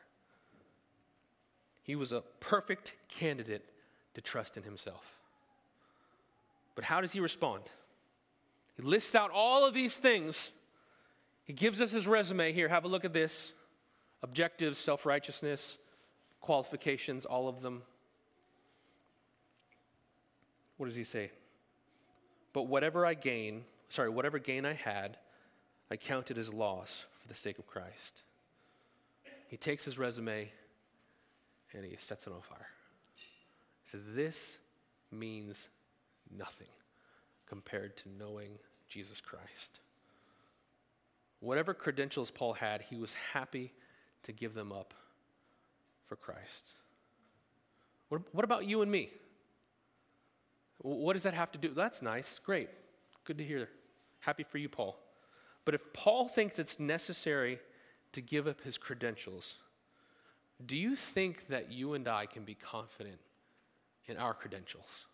He 1.82 1.95
was 1.95 2.12
a 2.12 2.21
perfect 2.39 2.95
candidate 3.08 3.65
to 4.13 4.21
trust 4.21 4.55
in 4.55 4.62
himself. 4.62 5.15
But 6.75 6.86
how 6.86 7.01
does 7.01 7.12
he 7.12 7.19
respond? 7.19 7.63
He 8.77 8.84
lists 8.84 9.15
out 9.15 9.32
all 9.32 9.65
of 9.65 9.73
these 9.73 9.97
things. 9.97 10.51
He 11.49 11.53
gives 11.53 11.81
us 11.81 11.89
his 11.89 12.07
resume 12.07 12.53
here. 12.53 12.67
Have 12.67 12.85
a 12.85 12.88
look 12.88 13.05
at 13.05 13.12
this 13.12 13.53
objectives, 14.21 14.77
self 14.77 15.03
righteousness, 15.03 15.79
qualifications, 16.41 17.25
all 17.25 17.47
of 17.47 17.63
them. 17.63 17.81
What 20.77 20.85
does 20.85 20.95
he 20.95 21.03
say? 21.03 21.31
But 22.53 22.67
whatever 22.67 23.03
I 23.03 23.15
gain, 23.15 23.63
sorry, 23.89 24.09
whatever 24.12 24.38
gain 24.38 24.63
I 24.63 24.73
had, 24.73 25.17
I 25.89 25.95
counted 25.95 26.38
as 26.38 26.53
loss 26.53 27.05
for 27.19 27.27
the 27.27 27.33
sake 27.33 27.57
of 27.57 27.65
Christ. 27.65 28.21
He 29.47 29.57
takes 29.57 29.83
his 29.83 29.97
resume 29.97 30.51
and 31.73 31.83
he 31.83 31.95
sets 31.97 32.27
it 32.27 32.31
on 32.31 32.41
fire. 32.41 32.69
He 33.85 33.89
says, 33.89 34.01
This 34.13 34.59
means 35.12 35.69
nothing 36.29 36.67
compared 37.47 37.97
to 37.97 38.03
knowing 38.19 38.59
Jesus 38.88 39.19
Christ. 39.19 39.79
Whatever 41.39 41.73
credentials 41.73 42.32
Paul 42.32 42.54
had, 42.54 42.82
he 42.82 42.95
was 42.95 43.13
happy 43.34 43.71
to 44.23 44.32
give 44.32 44.54
them 44.54 44.71
up 44.71 44.93
for 46.06 46.15
Christ. 46.15 46.73
What, 48.10 48.21
what 48.34 48.43
about 48.43 48.65
you 48.65 48.82
and 48.82 48.91
me? 48.91 49.10
What 50.80 51.13
does 51.13 51.23
that 51.23 51.34
have 51.34 51.52
to 51.54 51.60
do? 51.60 51.69
That's 51.69 52.02
nice. 52.02 52.39
Great. 52.39 52.69
Good 53.23 53.38
to 53.38 53.43
hear. 53.43 53.69
Happy 54.21 54.43
for 54.43 54.58
you, 54.58 54.69
Paul. 54.69 54.97
But 55.65 55.75
if 55.75 55.93
Paul 55.93 56.28
thinks 56.28 56.58
it's 56.58 56.80
necessary 56.80 57.60
to 58.13 58.21
give 58.21 58.47
up 58.47 58.62
his 58.62 58.78
credentials, 58.78 59.56
do 60.65 60.78
you 60.78 60.95
think 60.95 61.47
that 61.47 61.71
you 61.71 61.93
and 61.93 62.08
I 62.08 62.25
can 62.25 62.43
be 62.43 62.56
confident 62.56 63.19
in 64.08 64.17
our 64.17 64.34
credentials? 64.34 65.06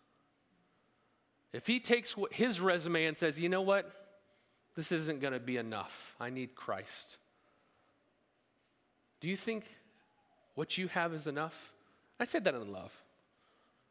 If 1.52 1.66
he 1.66 1.78
takes 1.78 2.14
his 2.32 2.60
resume 2.60 3.04
and 3.04 3.16
says, 3.16 3.40
you 3.40 3.48
know 3.48 3.62
what? 3.62 4.05
This 4.76 4.92
isn't 4.92 5.20
going 5.20 5.32
to 5.32 5.40
be 5.40 5.56
enough. 5.56 6.14
I 6.20 6.30
need 6.30 6.54
Christ. 6.54 7.16
Do 9.20 9.28
you 9.28 9.36
think 9.36 9.64
what 10.54 10.76
you 10.76 10.88
have 10.88 11.14
is 11.14 11.26
enough? 11.26 11.72
I 12.20 12.24
said 12.24 12.44
that 12.44 12.54
in 12.54 12.70
love. 12.70 12.92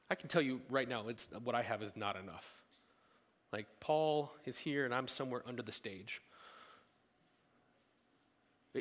I 0.10 0.16
can 0.16 0.30
tell 0.30 0.42
you 0.42 0.62
right 0.70 0.88
now, 0.88 1.08
it's, 1.08 1.30
what 1.44 1.56
I 1.56 1.64
have 1.64 1.82
is 1.82 1.98
not 1.98 2.16
enough. 2.16 2.62
Like, 3.52 3.66
Paul 3.80 4.32
is 4.46 4.60
here 4.60 4.86
and 4.86 4.94
I'm 4.94 5.08
somewhere 5.08 5.42
under 5.48 5.64
the 5.64 5.72
stage. 5.72 6.22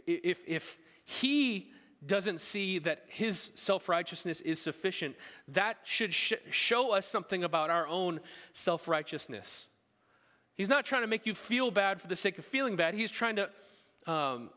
If, 0.06 0.40
if 0.46 0.78
he 1.04 1.70
doesn't 2.04 2.40
see 2.40 2.78
that 2.80 3.04
his 3.06 3.50
self 3.54 3.88
righteousness 3.88 4.40
is 4.40 4.60
sufficient, 4.60 5.16
that 5.48 5.78
should 5.84 6.12
sh- 6.12 6.34
show 6.50 6.92
us 6.92 7.06
something 7.06 7.44
about 7.44 7.70
our 7.70 7.86
own 7.86 8.20
self 8.52 8.88
righteousness. 8.88 9.66
He's 10.56 10.68
not 10.68 10.84
trying 10.84 11.02
to 11.02 11.08
make 11.08 11.26
you 11.26 11.34
feel 11.34 11.70
bad 11.70 12.00
for 12.00 12.06
the 12.06 12.16
sake 12.16 12.38
of 12.38 12.44
feeling 12.44 12.76
bad. 12.76 12.94
He's 12.94 13.10
trying 13.10 13.36
to 13.36 13.50
um, 14.06 14.50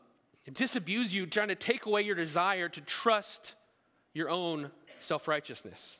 disabuse 0.52 1.14
you, 1.14 1.26
trying 1.26 1.48
to 1.48 1.54
take 1.54 1.86
away 1.86 2.02
your 2.02 2.14
desire 2.14 2.68
to 2.68 2.80
trust 2.80 3.54
your 4.14 4.30
own 4.30 4.70
self 5.00 5.26
righteousness. 5.28 5.98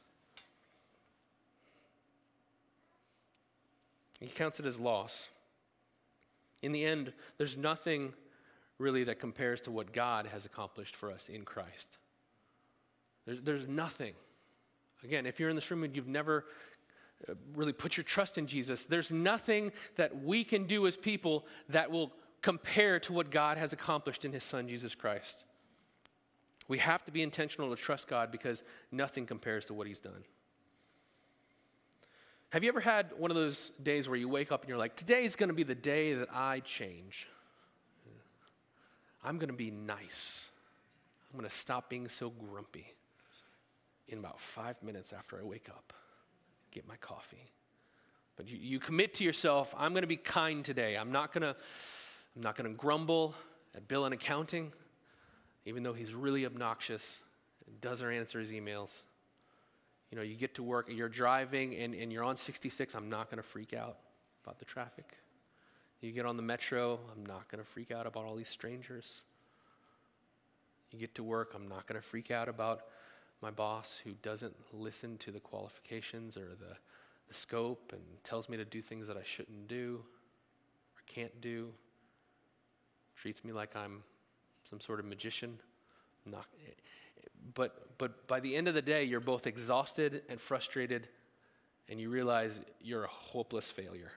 He 4.21 4.29
counts 4.29 4.59
it 4.59 4.67
as 4.67 4.79
loss. 4.81 5.31
In 6.63 6.73
the 6.73 6.85
end, 6.85 7.13
there's 7.37 7.57
nothing 7.57 8.15
really 8.79 9.05
that 9.05 9.21
compares 9.21 9.61
to 9.63 9.71
what 9.71 9.93
God 9.93 10.27
has 10.27 10.45
accomplished 10.45 10.97
for 10.97 11.11
us 11.11 11.29
in 11.29 11.45
Christ. 11.45 11.99
There's, 13.27 13.41
there's 13.43 13.69
nothing. 13.69 14.15
Again, 15.05 15.27
if 15.27 15.39
you're 15.39 15.51
in 15.51 15.57
this 15.57 15.71
room 15.71 15.85
and 15.85 15.95
you've 15.95 16.09
never 16.09 16.47
really 17.55 17.73
put 17.73 17.97
your 17.97 18.05
trust 18.05 18.39
in 18.39 18.47
Jesus, 18.47 18.87
there's 18.87 19.11
nothing 19.11 19.73
that 19.97 20.23
we 20.23 20.45
can 20.45 20.65
do 20.65 20.87
as 20.87 20.97
people 20.97 21.47
that 21.69 21.91
will 21.91 22.13
compare 22.43 23.01
to 23.01 23.13
what 23.13 23.31
God 23.31 23.59
has 23.59 23.73
accomplished 23.73 24.25
in 24.25 24.33
His 24.33 24.45
Son, 24.45 24.69
Jesus 24.69 24.95
Christ. 24.95 25.45
We 26.69 26.79
have 26.79 27.05
to 27.07 27.13
be 27.13 27.23
intentional 27.23 27.75
to 27.75 27.81
trust 27.81 28.09
God 28.09 28.31
because 28.31 28.63
nothing 28.93 29.27
compares 29.27 29.67
to 29.67 29.75
what 29.75 29.87
He's 29.87 30.01
done. 30.01 30.25
Have 32.51 32.63
you 32.63 32.69
ever 32.69 32.81
had 32.81 33.11
one 33.19 33.31
of 33.31 33.37
those 33.37 33.73
days 33.83 34.09
where 34.09 34.17
you 34.17 34.29
wake 34.29 34.53
up 34.53 34.63
and 34.63 34.69
you're 34.69 34.79
like, 34.79 34.97
today 34.97 35.25
is 35.25 35.37
going 35.37 35.49
to 35.49 35.55
be 35.55 35.65
the 35.65 35.75
day 35.75 36.15
that 36.15 36.29
I 36.33 36.61
change? 36.61 37.29
I'm 39.23 39.37
going 39.37 39.51
to 39.51 39.57
be 39.57 39.71
nice. 39.71 40.51
I'm 41.31 41.39
going 41.39 41.49
to 41.49 41.55
stop 41.55 41.91
being 41.91 42.09
so 42.09 42.31
grumpy 42.31 42.87
in 44.09 44.19
about 44.19 44.41
five 44.41 44.83
minutes 44.83 45.13
after 45.13 45.39
I 45.39 45.43
wake 45.43 45.69
up, 45.69 45.93
get 46.71 46.87
my 46.87 46.97
coffee. 46.97 47.51
But 48.37 48.49
you, 48.49 48.59
you 48.61 48.79
commit 48.79 49.15
to 49.15 49.25
yourself, 49.25 49.75
I'm 49.77 49.93
going 49.93 50.03
to 50.03 50.09
be 50.09 50.17
kind 50.17 50.65
today. 50.65 50.97
I'm 50.97 51.13
not 51.13 51.33
going 51.33 51.43
to, 51.43 51.57
I'm 52.37 52.43
not 52.43 52.57
going 52.57 52.71
to 52.71 52.77
grumble 52.77 53.35
at 53.75 53.89
Bill 53.89 54.07
in 54.07 54.13
accounting, 54.13 54.73
even 55.65 55.83
though 55.83 55.93
he's 55.93 56.15
really 56.15 56.47
obnoxious 56.47 57.23
and 57.67 57.81
doesn't 57.81 58.09
answer 58.11 58.41
his 58.41 58.53
emails. 58.53 59.03
You 60.11 60.17
know, 60.17 60.23
you 60.23 60.37
get 60.37 60.55
to 60.55 60.63
work, 60.63 60.89
you're 60.91 61.09
driving, 61.09 61.75
and, 61.75 61.95
and 61.95 62.13
you're 62.13 62.25
on 62.25 62.37
66. 62.37 62.95
I'm 62.95 63.11
not 63.11 63.31
going 63.31 63.43
to 63.43 63.49
freak 63.49 63.75
out 63.75 63.99
about 64.45 64.59
the 64.59 64.65
traffic. 64.65 65.19
You 66.01 66.13
get 66.13 66.25
on 66.25 66.37
the 66.37 66.43
metro, 66.43 67.01
I'm 67.13 67.27
not 67.27 67.49
going 67.51 67.63
to 67.63 67.69
freak 67.69 67.91
out 67.91 68.07
about 68.07 68.25
all 68.25 68.37
these 68.37 68.49
strangers. 68.49 69.23
You 70.93 70.99
get 70.99 71.15
to 71.17 71.23
work, 71.23 71.53
I'm 71.55 71.69
not 71.69 71.87
going 71.87 72.01
to 72.01 72.07
freak 72.07 72.31
out 72.31 72.49
about 72.49 72.83
my 73.41 73.51
boss 73.51 74.01
who 74.05 74.13
doesn't 74.23 74.55
listen 74.73 75.17
to 75.19 75.31
the 75.31 75.41
qualifications 75.41 76.37
or 76.37 76.49
the, 76.59 76.77
the 77.29 77.35
scope 77.35 77.93
and 77.93 78.03
tells 78.25 78.49
me 78.49 78.57
to 78.57 78.65
do 78.65 78.83
things 78.83 79.07
that 79.07 79.17
I 79.17 79.23
shouldn't 79.25 79.69
do 79.69 80.01
or 80.97 81.03
can't 81.07 81.41
do, 81.41 81.73
treats 83.17 83.45
me 83.45 83.53
like 83.53 83.77
I'm 83.77 84.03
some 84.69 84.81
sort 84.81 85.01
of 85.01 85.07
magician. 85.07 85.59
Not, 86.27 86.47
but, 87.55 87.99
but 87.99 88.27
by 88.27 88.41
the 88.41 88.55
end 88.55 88.69
of 88.69 88.75
the 88.75 88.83
day, 88.83 89.05
you're 89.05 89.21
both 89.21 89.47
exhausted 89.47 90.23
and 90.29 90.41
frustrated, 90.41 91.09
and 91.89 92.01
you 92.01 92.11
realize 92.11 92.61
you're 92.81 93.05
a 93.05 93.09
hopeless 93.09 93.71
failure. 93.71 94.13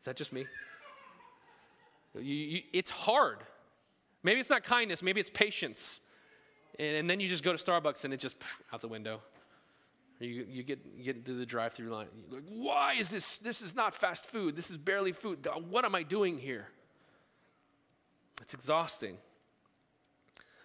Is 0.00 0.06
that 0.06 0.16
just 0.16 0.32
me? 0.32 0.46
You, 2.14 2.22
you, 2.22 2.62
it's 2.72 2.90
hard. 2.90 3.38
Maybe 4.22 4.40
it's 4.40 4.50
not 4.50 4.64
kindness, 4.64 5.02
maybe 5.02 5.20
it's 5.20 5.30
patience. 5.30 6.00
And, 6.80 6.96
and, 6.96 7.10
then 7.10 7.20
you 7.20 7.28
just 7.28 7.44
go 7.44 7.54
to 7.54 7.62
Starbucks 7.62 8.06
and 8.06 8.14
it 8.14 8.20
just 8.20 8.36
out 8.72 8.80
the 8.80 8.88
window. 8.88 9.20
You, 10.18 10.46
you 10.48 10.62
get, 10.62 10.78
you 10.96 11.04
get 11.04 11.26
to 11.26 11.34
the 11.34 11.44
drive 11.44 11.74
through 11.74 11.90
line. 11.90 12.06
You're 12.30 12.40
like, 12.40 12.48
why 12.50 12.94
is 12.94 13.10
this? 13.10 13.36
This 13.36 13.60
is 13.60 13.76
not 13.76 13.94
fast 13.94 14.26
food. 14.26 14.56
This 14.56 14.70
is 14.70 14.78
barely 14.78 15.12
food. 15.12 15.46
What 15.68 15.84
am 15.84 15.94
I 15.94 16.02
doing 16.02 16.38
here? 16.38 16.68
It's 18.40 18.54
exhausting. 18.54 19.18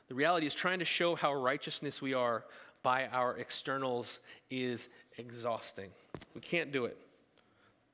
The 0.08 0.15
reality 0.15 0.47
is 0.47 0.54
trying 0.54 0.80
to 0.80 0.86
show 0.86 1.15
how 1.15 1.34
righteousness 1.34 2.01
we 2.01 2.13
are 2.13 2.45
by 2.82 3.08
our 3.08 3.36
externals 3.36 4.19
is 4.49 4.88
exhausting. 5.17 5.89
We 6.34 6.39
can't 6.39 6.71
do 6.71 6.86
it. 6.86 6.97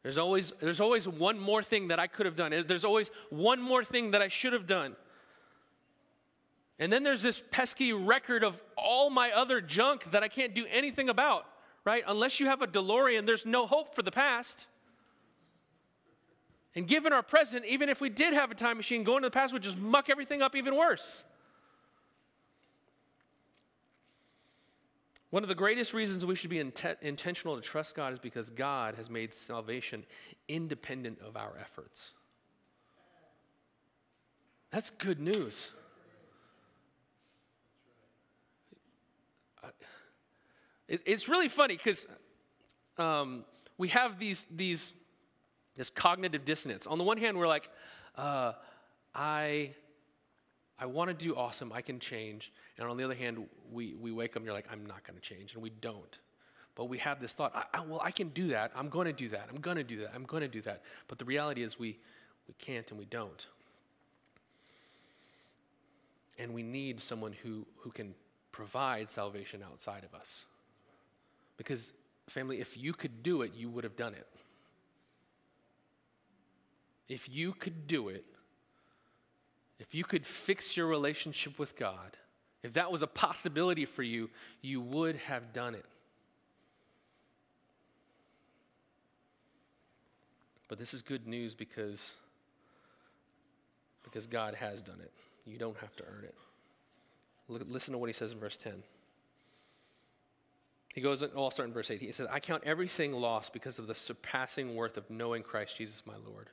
There's 0.04 0.20
always, 0.20 0.52
there's 0.60 0.82
always 0.82 1.08
one 1.08 1.40
more 1.40 1.64
thing 1.64 1.88
that 1.88 2.00
I 2.00 2.06
could 2.06 2.28
have 2.28 2.36
done. 2.36 2.54
There's 2.68 2.86
always 2.86 3.10
one 3.30 3.62
more 3.62 3.84
thing 3.84 4.12
that 4.12 4.22
I 4.22 4.28
should 4.28 4.54
have 4.54 4.68
done. 4.68 4.96
And 6.82 6.92
then 6.92 7.04
there's 7.04 7.22
this 7.22 7.44
pesky 7.52 7.94
record 7.94 8.44
of 8.44 8.60
all 8.76 9.12
my 9.12 9.30
other 9.32 9.62
junk 9.62 10.10
that 10.12 10.24
I 10.24 10.28
can't 10.28 10.56
do 10.56 10.66
anything 10.72 11.10
about, 11.10 11.46
right? 11.86 12.04
Unless 12.08 12.40
you 12.40 12.48
have 12.48 12.64
a 12.64 12.68
DeLorean, 12.68 13.28
there's 13.28 13.46
no 13.46 13.68
hope 13.68 13.94
for 13.94 14.02
the 14.02 14.10
past. 14.10 14.66
And 16.74 16.88
given 16.88 17.14
our 17.14 17.22
present, 17.22 17.66
even 17.66 17.88
if 17.88 18.02
we 18.02 18.10
did 18.10 18.34
have 18.34 18.50
a 18.50 18.56
time 18.56 18.78
machine, 18.78 19.04
going 19.04 19.22
to 19.22 19.28
the 19.28 19.32
past 19.32 19.54
would 19.54 19.62
just 19.62 19.78
muck 19.78 20.10
everything 20.10 20.42
up 20.42 20.56
even 20.56 20.76
worse. 20.76 21.24
One 25.30 25.44
of 25.44 25.50
the 25.50 25.56
greatest 25.56 25.94
reasons 25.94 26.26
we 26.26 26.34
should 26.34 26.50
be 26.50 26.58
int- 26.58 26.98
intentional 27.04 27.58
to 27.58 27.62
trust 27.62 27.94
God 27.94 28.12
is 28.12 28.20
because 28.20 28.50
God 28.50 28.96
has 28.96 29.08
made 29.08 29.36
salvation 29.36 30.04
independent 30.48 31.20
of 31.22 31.38
our 31.38 31.54
efforts. 31.60 32.14
That's 34.72 34.90
good 34.90 35.20
news. 35.20 35.74
It, 40.92 41.02
it's 41.06 41.30
really 41.30 41.48
funny 41.48 41.78
because 41.78 42.06
um, 42.98 43.46
we 43.78 43.88
have 43.88 44.20
these, 44.20 44.46
these, 44.54 44.94
this 45.78 45.90
cognitive 45.90 46.44
dissonance. 46.44 46.86
On 46.86 46.98
the 46.98 47.04
one 47.06 47.18
hand, 47.18 47.38
we're 47.38 47.48
like, 47.48 47.70
uh, 48.18 48.52
I, 49.16 49.72
I 50.78 50.88
want 50.88 51.08
to 51.08 51.14
do 51.14 51.34
awesome, 51.34 51.72
I 51.72 51.82
can 51.82 51.98
change. 51.98 52.52
And 52.78 52.90
on 52.90 52.98
the 52.98 53.06
other 53.06 53.16
hand, 53.16 53.48
we, 53.72 53.94
we 53.94 54.12
wake 54.12 54.32
up 54.32 54.38
and 54.38 54.46
you're 54.46 54.54
like, 54.54 54.68
I'm 54.70 54.86
not 54.86 55.08
going 55.08 55.16
to 55.18 55.22
change. 55.22 55.54
And 55.54 55.64
we 55.64 55.70
don't. 55.70 56.20
But 56.76 56.86
we 56.86 56.98
have 56.98 57.22
this 57.22 57.32
thought, 57.32 57.56
I, 57.56 57.78
I, 57.78 57.82
well, 57.86 58.02
I 58.04 58.12
can 58.12 58.28
do 58.28 58.48
that. 58.48 58.74
I'm 58.76 58.90
going 58.90 59.08
to 59.08 59.14
do 59.14 59.30
that. 59.30 59.48
I'm 59.50 59.62
going 59.62 59.78
to 59.78 59.84
do 59.86 60.02
that. 60.02 60.12
I'm 60.14 60.26
going 60.26 60.42
to 60.42 60.50
do 60.50 60.62
that. 60.64 60.82
But 61.08 61.20
the 61.20 61.26
reality 61.26 61.64
is 61.64 61.80
we, 61.80 62.00
we 62.50 62.54
can't 62.56 62.90
and 62.92 63.00
we 63.00 63.06
don't. 63.06 63.48
And 66.38 66.54
we 66.54 66.64
need 66.64 67.02
someone 67.02 67.32
who, 67.44 67.66
who 67.78 67.92
can 67.92 68.14
provide 68.52 69.10
salvation 69.10 69.64
outside 69.64 70.04
of 70.04 70.14
us. 70.14 70.44
Because, 71.62 71.94
family, 72.28 72.60
if 72.60 72.76
you 72.76 72.92
could 72.92 73.22
do 73.22 73.44
it, 73.44 73.52
you 73.56 73.70
would 73.70 73.84
have 73.84 73.96
done 73.96 74.16
it. 74.16 74.28
If 77.08 77.30
you 77.30 77.52
could 77.52 77.86
do 77.86 78.10
it, 78.10 78.26
if 79.80 79.94
you 79.94 80.04
could 80.04 80.26
fix 80.26 80.76
your 80.76 80.88
relationship 80.88 81.60
with 81.60 81.76
God, 81.76 82.18
if 82.64 82.74
that 82.74 82.92
was 82.92 83.04
a 83.04 83.08
possibility 83.08 83.86
for 83.86 84.02
you, 84.02 84.32
you 84.64 84.82
would 84.82 85.18
have 85.18 85.54
done 85.54 85.76
it. 85.76 85.86
But 90.68 90.80
this 90.80 90.96
is 90.96 91.04
good 91.04 91.28
news 91.28 91.54
because, 91.54 92.14
because 94.04 94.26
God 94.26 94.56
has 94.56 94.82
done 94.82 95.00
it. 95.00 95.12
You 95.46 95.60
don't 95.60 95.78
have 95.78 95.96
to 95.98 96.04
earn 96.06 96.24
it. 96.24 96.36
Look, 97.48 97.62
listen 97.68 97.92
to 97.92 98.00
what 98.00 98.10
he 98.10 98.14
says 98.14 98.32
in 98.32 98.40
verse 98.40 98.58
10. 98.58 98.82
He 100.94 101.02
goes, 101.02 101.24
oh, 101.24 101.30
I'll 101.38 101.52
start 101.52 101.68
in 101.68 101.74
verse 101.74 101.90
8. 101.90 102.02
He 102.02 102.12
says, 102.12 102.28
I 102.32 102.40
count 102.40 102.64
everything 102.66 103.14
lost 103.14 103.54
because 103.54 103.80
of 103.80 103.88
the 103.88 103.96
surpassing 103.96 104.76
worth 104.76 104.98
of 104.98 105.10
knowing 105.10 105.42
Christ 105.42 105.78
Jesus 105.78 106.06
my 106.06 106.16
Lord. 106.26 106.50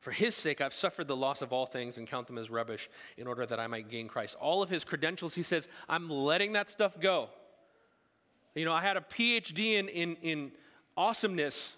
For 0.00 0.10
his 0.10 0.34
sake, 0.34 0.60
I've 0.60 0.72
suffered 0.72 1.08
the 1.08 1.16
loss 1.16 1.42
of 1.42 1.52
all 1.52 1.66
things 1.66 1.98
and 1.98 2.06
count 2.06 2.26
them 2.26 2.38
as 2.38 2.50
rubbish 2.50 2.88
in 3.16 3.26
order 3.26 3.44
that 3.44 3.60
I 3.60 3.66
might 3.66 3.88
gain 3.88 4.08
Christ. 4.08 4.34
All 4.40 4.62
of 4.62 4.70
his 4.70 4.82
credentials, 4.82 5.34
he 5.34 5.42
says, 5.42 5.68
I'm 5.88 6.08
letting 6.08 6.54
that 6.54 6.70
stuff 6.70 6.98
go. 6.98 7.28
You 8.54 8.64
know, 8.64 8.72
I 8.72 8.80
had 8.80 8.96
a 8.96 9.02
PhD 9.02 9.74
in, 9.74 9.88
in, 9.88 10.16
in 10.22 10.52
awesomeness, 10.96 11.76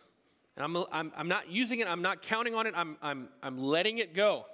and 0.57 0.65
I'm, 0.65 0.85
I'm, 0.93 1.13
I'm 1.17 1.29
not 1.29 1.51
using 1.51 1.81
it, 1.81 1.89
I'm 1.89 2.01
not 2.01 2.23
counting 2.23 2.55
on 2.55 2.67
it, 2.67 2.75
I'm, 2.77 2.97
I'm, 3.03 3.29
I'm 3.43 3.59
letting 3.59 3.99
it 3.99 4.15
go. 4.15 4.47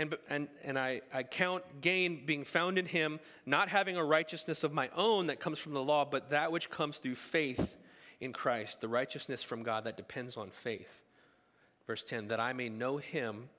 And, 0.00 0.16
and, 0.30 0.48
and 0.64 0.78
I, 0.78 1.02
I 1.12 1.24
count 1.24 1.62
gain 1.82 2.24
being 2.24 2.44
found 2.44 2.78
in 2.78 2.86
him, 2.86 3.20
not 3.44 3.68
having 3.68 3.98
a 3.98 4.04
righteousness 4.04 4.64
of 4.64 4.72
my 4.72 4.88
own 4.96 5.26
that 5.26 5.40
comes 5.40 5.58
from 5.58 5.74
the 5.74 5.82
law, 5.82 6.06
but 6.06 6.30
that 6.30 6.50
which 6.50 6.70
comes 6.70 6.96
through 6.96 7.16
faith 7.16 7.76
in 8.18 8.32
Christ, 8.32 8.80
the 8.80 8.88
righteousness 8.88 9.42
from 9.42 9.62
God 9.62 9.84
that 9.84 9.98
depends 9.98 10.38
on 10.38 10.48
faith. 10.52 11.02
Verse 11.86 12.02
10 12.02 12.28
that 12.28 12.40
I 12.40 12.54
may 12.54 12.70
know 12.70 12.96
him, 12.96 13.50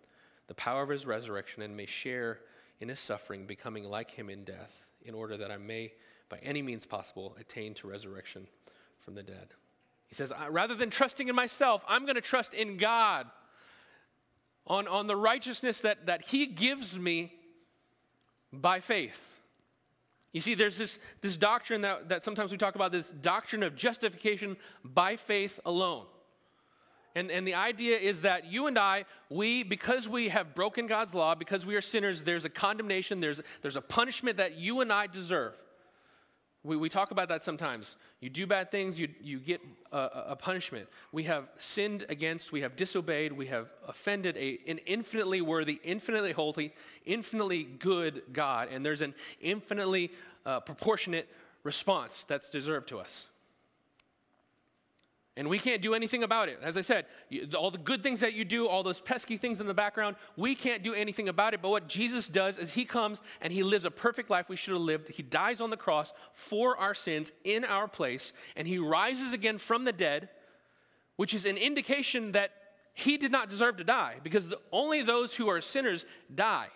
the 0.47 0.55
power 0.55 0.81
of 0.81 0.89
his 0.89 1.05
resurrection, 1.05 1.61
and 1.61 1.77
may 1.77 1.85
share 1.85 2.39
in 2.79 2.89
his 2.89 2.99
suffering, 2.99 3.45
becoming 3.45 3.83
like 3.83 4.09
him 4.09 4.27
in 4.27 4.43
death, 4.43 4.87
in 5.05 5.13
order 5.13 5.37
that 5.37 5.51
I 5.51 5.57
may, 5.57 5.93
by 6.27 6.39
any 6.41 6.63
means 6.63 6.87
possible, 6.87 7.37
attain 7.39 7.75
to 7.75 7.87
resurrection 7.87 8.47
from 8.97 9.13
the 9.13 9.21
dead. 9.21 9.49
He 10.07 10.15
says, 10.15 10.33
rather 10.49 10.73
than 10.73 10.89
trusting 10.89 11.27
in 11.27 11.35
myself, 11.35 11.85
I'm 11.87 12.05
going 12.05 12.15
to 12.15 12.21
trust 12.21 12.55
in 12.55 12.77
God, 12.77 13.27
on, 14.67 14.87
on 14.87 15.07
the 15.07 15.15
righteousness 15.15 15.79
that, 15.81 16.05
that 16.05 16.23
he 16.25 16.45
gives 16.45 16.97
me 16.97 17.33
by 18.53 18.79
faith. 18.79 19.37
You 20.33 20.41
see, 20.41 20.55
there's 20.55 20.77
this, 20.77 20.99
this 21.21 21.35
doctrine 21.35 21.81
that, 21.81 22.09
that 22.09 22.23
sometimes 22.23 22.51
we 22.51 22.57
talk 22.57 22.75
about 22.75 22.91
this 22.91 23.09
doctrine 23.09 23.63
of 23.63 23.75
justification 23.75 24.55
by 24.83 25.17
faith 25.17 25.59
alone. 25.65 26.05
And, 27.15 27.29
and 27.29 27.45
the 27.45 27.55
idea 27.55 27.97
is 27.97 28.21
that 28.21 28.49
you 28.49 28.67
and 28.67 28.79
I, 28.79 29.03
we, 29.29 29.63
because 29.63 30.07
we 30.07 30.29
have 30.29 30.55
broken 30.55 30.87
God's 30.87 31.13
law, 31.13 31.35
because 31.35 31.65
we 31.65 31.75
are 31.75 31.81
sinners, 31.81 32.23
there's 32.23 32.45
a 32.45 32.49
condemnation, 32.49 33.19
there's, 33.19 33.41
there's 33.61 33.75
a 33.75 33.81
punishment 33.81 34.37
that 34.37 34.57
you 34.57 34.79
and 34.79 34.93
I 34.93 35.07
deserve. 35.07 35.61
We, 36.63 36.77
we 36.77 36.89
talk 36.89 37.11
about 37.11 37.29
that 37.29 37.41
sometimes. 37.41 37.97
You 38.19 38.29
do 38.29 38.45
bad 38.45 38.69
things, 38.69 38.99
you, 38.99 39.07
you 39.21 39.39
get 39.39 39.61
a, 39.91 40.09
a 40.29 40.35
punishment. 40.35 40.87
We 41.11 41.23
have 41.23 41.49
sinned 41.57 42.05
against, 42.07 42.51
we 42.51 42.61
have 42.61 42.75
disobeyed, 42.75 43.33
we 43.33 43.47
have 43.47 43.73
offended 43.87 44.37
a, 44.37 44.59
an 44.67 44.77
infinitely 44.85 45.41
worthy, 45.41 45.79
infinitely 45.83 46.33
holy, 46.33 46.73
infinitely 47.05 47.63
good 47.63 48.21
God, 48.31 48.69
and 48.71 48.85
there's 48.85 49.01
an 49.01 49.15
infinitely 49.39 50.11
uh, 50.45 50.59
proportionate 50.59 51.27
response 51.63 52.23
that's 52.23 52.49
deserved 52.49 52.87
to 52.89 52.99
us. 52.99 53.27
And 55.37 55.47
we 55.47 55.59
can't 55.59 55.81
do 55.81 55.93
anything 55.93 56.23
about 56.23 56.49
it. 56.49 56.59
As 56.61 56.77
I 56.77 56.81
said, 56.81 57.05
all 57.57 57.71
the 57.71 57.77
good 57.77 58.03
things 58.03 58.19
that 58.19 58.33
you 58.33 58.43
do, 58.43 58.67
all 58.67 58.83
those 58.83 58.99
pesky 58.99 59.37
things 59.37 59.61
in 59.61 59.67
the 59.67 59.73
background, 59.73 60.17
we 60.35 60.55
can't 60.55 60.83
do 60.83 60.93
anything 60.93 61.29
about 61.29 61.53
it. 61.53 61.61
But 61.61 61.69
what 61.69 61.87
Jesus 61.87 62.27
does 62.27 62.57
is 62.57 62.73
he 62.73 62.83
comes 62.83 63.21
and 63.39 63.53
he 63.53 63.63
lives 63.63 63.85
a 63.85 63.91
perfect 63.91 64.29
life 64.29 64.49
we 64.49 64.57
should 64.57 64.73
have 64.73 64.81
lived. 64.81 65.07
He 65.09 65.23
dies 65.23 65.61
on 65.61 65.69
the 65.69 65.77
cross 65.77 66.11
for 66.33 66.75
our 66.75 66.93
sins 66.93 67.31
in 67.45 67.63
our 67.63 67.87
place, 67.87 68.33
and 68.57 68.67
he 68.67 68.77
rises 68.77 69.31
again 69.31 69.57
from 69.57 69.85
the 69.85 69.93
dead, 69.93 70.27
which 71.15 71.33
is 71.33 71.45
an 71.45 71.55
indication 71.57 72.33
that 72.33 72.51
he 72.93 73.15
did 73.15 73.31
not 73.31 73.47
deserve 73.47 73.77
to 73.77 73.85
die 73.85 74.15
because 74.23 74.53
only 74.73 75.01
those 75.01 75.33
who 75.33 75.49
are 75.49 75.61
sinners 75.61 76.05
die. 76.33 76.67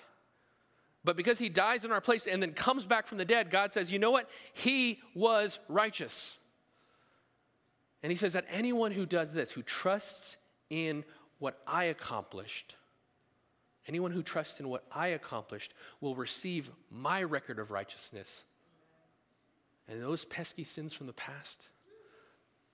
But 1.04 1.18
because 1.18 1.40
he 1.40 1.50
dies 1.50 1.84
in 1.84 1.92
our 1.92 2.02
place 2.02 2.26
and 2.26 2.42
then 2.42 2.54
comes 2.54 2.86
back 2.86 3.06
from 3.06 3.18
the 3.18 3.26
dead, 3.26 3.52
God 3.52 3.74
says, 3.74 3.92
you 3.92 4.00
know 4.00 4.12
what? 4.12 4.30
He 4.54 5.02
was 5.14 5.60
righteous. 5.68 6.38
And 8.06 8.12
he 8.12 8.18
says 8.18 8.34
that 8.34 8.46
anyone 8.52 8.92
who 8.92 9.08
does 9.08 9.34
this, 9.34 9.50
who 9.50 9.64
trusts 9.64 10.38
in 10.70 11.04
what 11.40 11.58
I 11.66 11.86
accomplished, 11.86 12.76
anyone 13.88 14.12
who 14.12 14.22
trusts 14.22 14.60
in 14.60 14.70
what 14.70 14.84
I 14.92 15.08
accomplished 15.08 15.74
will 16.02 16.14
receive 16.14 16.70
my 16.92 17.24
record 17.24 17.58
of 17.58 17.72
righteousness. 17.72 18.44
And 19.88 20.04
those 20.04 20.24
pesky 20.24 20.64
sins 20.64 20.94
from 20.94 21.08
the 21.08 21.14
past, 21.14 21.70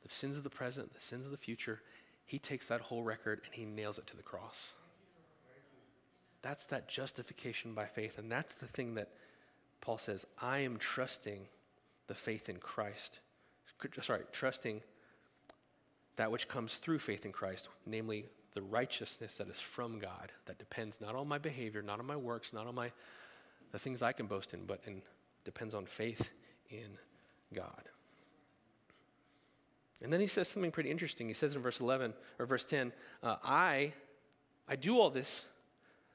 the 0.03 0.11
sins 0.13 0.35
of 0.35 0.43
the 0.43 0.49
present, 0.49 0.93
the 0.93 0.99
sins 0.99 1.23
of 1.23 1.31
the 1.31 1.37
future, 1.37 1.79
he 2.25 2.37
takes 2.37 2.67
that 2.67 2.81
whole 2.81 3.03
record 3.03 3.39
and 3.45 3.55
he 3.55 3.63
nails 3.63 3.97
it 3.97 4.07
to 4.07 4.17
the 4.17 4.23
cross. 4.23 4.73
That's 6.41 6.65
that 6.65 6.89
justification 6.89 7.73
by 7.73 7.85
faith. 7.85 8.17
And 8.17 8.29
that's 8.29 8.55
the 8.55 8.67
thing 8.67 8.95
that 8.95 9.07
Paul 9.79 9.97
says 9.97 10.25
I 10.41 10.57
am 10.57 10.75
trusting 10.75 11.43
the 12.07 12.15
faith 12.15 12.49
in 12.49 12.57
Christ. 12.57 13.21
Sorry, 14.01 14.23
trusting 14.33 14.81
that 16.15 16.31
which 16.31 16.47
comes 16.47 16.75
through 16.75 16.99
faith 16.99 17.25
in 17.25 17.31
Christ, 17.31 17.69
namely 17.85 18.25
the 18.53 18.61
righteousness 18.61 19.37
that 19.37 19.49
is 19.49 19.59
from 19.59 19.99
God, 19.99 20.31
that 20.45 20.59
depends 20.59 20.99
not 20.99 21.15
on 21.15 21.27
my 21.27 21.37
behavior, 21.37 21.81
not 21.81 21.99
on 21.99 22.05
my 22.05 22.17
works, 22.17 22.53
not 22.53 22.67
on 22.67 22.75
my 22.75 22.91
the 23.71 23.79
things 23.79 24.01
I 24.01 24.11
can 24.11 24.25
boast 24.25 24.53
in, 24.53 24.65
but 24.65 24.81
in, 24.85 25.01
depends 25.45 25.73
on 25.73 25.85
faith 25.85 26.31
in 26.69 26.97
God. 27.53 27.83
And 30.03 30.11
then 30.11 30.19
he 30.19 30.27
says 30.27 30.47
something 30.47 30.71
pretty 30.71 30.89
interesting. 30.89 31.27
He 31.27 31.33
says 31.33 31.55
in 31.55 31.61
verse 31.61 31.79
11 31.79 32.13
or 32.39 32.45
verse 32.45 32.65
10, 32.65 32.91
uh, 33.23 33.37
I, 33.43 33.93
I 34.67 34.75
do 34.75 34.99
all 34.99 35.09
this 35.09 35.45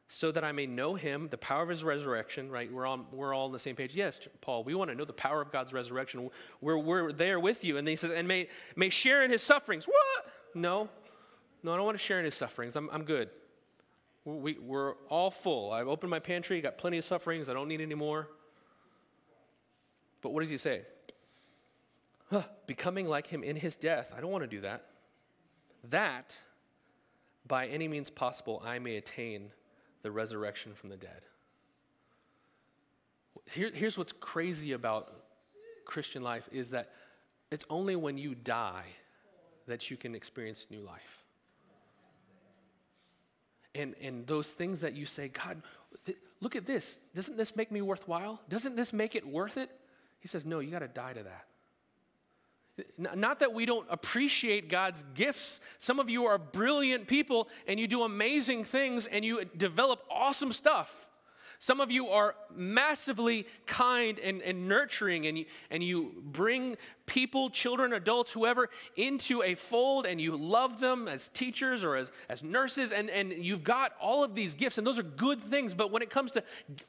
so 0.09 0.31
that 0.31 0.45
I 0.45 0.53
may 0.53 0.67
know 0.67 0.95
him, 0.95 1.29
the 1.29 1.39
power 1.39 1.63
of 1.63 1.69
his 1.69 1.83
resurrection, 1.83 2.49
right? 2.49 2.73
We're, 2.73 2.87
on, 2.87 3.07
we're 3.11 3.35
all 3.35 3.47
on 3.47 3.53
the 3.53 3.59
same 3.59 3.75
page. 3.75 3.95
Yes, 3.95 4.21
Paul, 4.41 4.63
we 4.63 4.75
want 4.75 4.91
to 4.91 4.97
know 4.97 5.05
the 5.05 5.13
power 5.13 5.43
of 5.43 5.51
God's 5.51 5.73
resurrection. 5.73 6.31
We're, 6.61 6.79
we're 6.79 7.13
there 7.13 7.41
with 7.41 7.65
you. 7.65 7.77
And 7.77 7.89
he 7.89 7.97
says, 7.97 8.13
and 8.13 8.29
may, 8.29 8.49
may 8.77 8.89
share 8.89 9.25
in 9.25 9.31
his 9.31 9.43
sufferings. 9.43 9.87
What? 9.87 10.33
No, 10.55 10.89
no, 11.63 11.73
I 11.73 11.77
don't 11.77 11.85
want 11.85 11.99
to 11.99 12.05
share 12.05 12.21
in 12.21 12.25
his 12.25 12.35
sufferings. 12.35 12.77
I'm, 12.77 12.89
I'm 12.93 13.03
good. 13.03 13.31
We, 14.25 14.55
we're 14.55 14.95
all 15.09 15.31
full. 15.31 15.73
I've 15.73 15.89
opened 15.89 16.11
my 16.11 16.19
pantry, 16.21 16.61
got 16.61 16.79
plenty 16.79 16.99
of 16.99 17.05
sufferings. 17.05 17.49
I 17.49 17.55
don't 17.55 17.69
need 17.69 17.81
any 17.81 17.95
more. 17.95 18.29
But 20.23 20.33
what 20.33 20.41
does 20.41 20.51
he 20.51 20.57
say? 20.57 20.83
Huh, 22.31 22.43
becoming 22.67 23.09
like 23.09 23.27
him 23.27 23.43
in 23.43 23.57
his 23.57 23.77
death. 23.77 24.13
I 24.17 24.21
don't 24.21 24.31
want 24.31 24.43
to 24.43 24.49
do 24.49 24.61
that. 24.63 24.87
That, 25.91 26.39
by 27.47 27.67
any 27.67 27.87
means 27.87 28.11
possible, 28.11 28.63
I 28.65 28.79
may 28.79 28.97
attain 28.97 29.51
the 30.03 30.11
resurrection 30.11 30.75
from 30.75 30.91
the 30.91 30.97
dead. 30.97 31.23
Here, 33.51 33.71
here's 33.73 33.97
what's 33.97 34.13
crazy 34.13 34.73
about 34.73 35.13
Christian 35.85 36.23
life 36.23 36.49
is 36.53 36.71
that 36.71 36.91
it's 37.51 37.65
only 37.71 37.97
when 37.97 38.19
you 38.19 38.35
die 38.35 38.85
that 39.67 39.91
you 39.91 39.97
can 39.97 40.15
experience 40.15 40.67
new 40.71 40.81
life. 40.81 41.23
And, 43.75 43.95
and 44.01 44.27
those 44.27 44.49
things 44.49 44.81
that 44.81 44.95
you 44.95 45.05
say, 45.05 45.29
God, 45.29 45.63
th- 46.07 46.19
look 46.41 46.57
at 46.57 46.67
this. 46.67 46.99
Doesn't 47.15 47.37
this 47.37 47.55
make 47.55 47.71
me 47.71 47.83
worthwhile? 47.83 48.41
Doesn't 48.49 48.75
this 48.75 48.93
make 48.93 49.15
it 49.15 49.27
worth 49.27 49.57
it? 49.57 49.71
He 50.19 50.29
says, 50.29 50.47
No, 50.47 50.61
you 50.61 50.71
got 50.71 50.79
to 50.79 50.89
die 50.89 51.13
to 51.13 51.23
that. 51.23 51.47
Not 52.99 53.39
that 53.41 53.55
we 53.55 53.65
don't 53.65 53.87
appreciate 53.91 54.69
God's 54.69 55.05
gifts. 55.15 55.61
Some 55.79 55.99
of 55.99 56.11
you 56.11 56.27
are 56.27 56.37
brilliant 56.37 57.07
people 57.07 57.49
and 57.67 57.81
you 57.81 57.87
do 57.87 58.03
amazing 58.03 58.65
things 58.65 59.07
and 59.07 59.25
you 59.25 59.45
develop 59.57 60.03
awesome 60.11 60.53
stuff. 60.53 61.09
Some 61.59 61.81
of 61.81 61.91
you 61.91 62.09
are 62.09 62.35
massively 62.55 63.47
kind 63.65 64.19
and, 64.19 64.43
and 64.43 64.69
nurturing, 64.69 65.27
and 65.27 65.39
you, 65.39 65.45
and 65.71 65.83
you 65.83 66.13
bring 66.23 66.77
people, 67.07 67.49
children, 67.51 67.93
adults, 67.93 68.33
whoever, 68.33 68.69
into 68.97 69.43
a 69.43 69.55
fold, 69.55 70.07
and 70.07 70.21
you 70.21 70.37
love 70.37 70.81
them 70.81 71.09
as 71.09 71.29
teachers 71.29 71.83
or 71.83 71.97
as, 71.97 72.11
as 72.29 72.43
nurses, 72.43 72.93
and, 72.93 73.09
and 73.09 73.33
you've 73.33 73.65
got 73.65 73.93
all 74.01 74.23
of 74.23 74.35
these 74.35 74.55
gifts, 74.55 74.77
and 74.77 74.87
those 74.87 74.99
are 74.99 75.05
good 75.05 75.43
things. 75.43 75.73
But 75.73 75.91
when 75.91 76.03
it 76.03 76.11
comes 76.11 76.33
to 76.33 76.45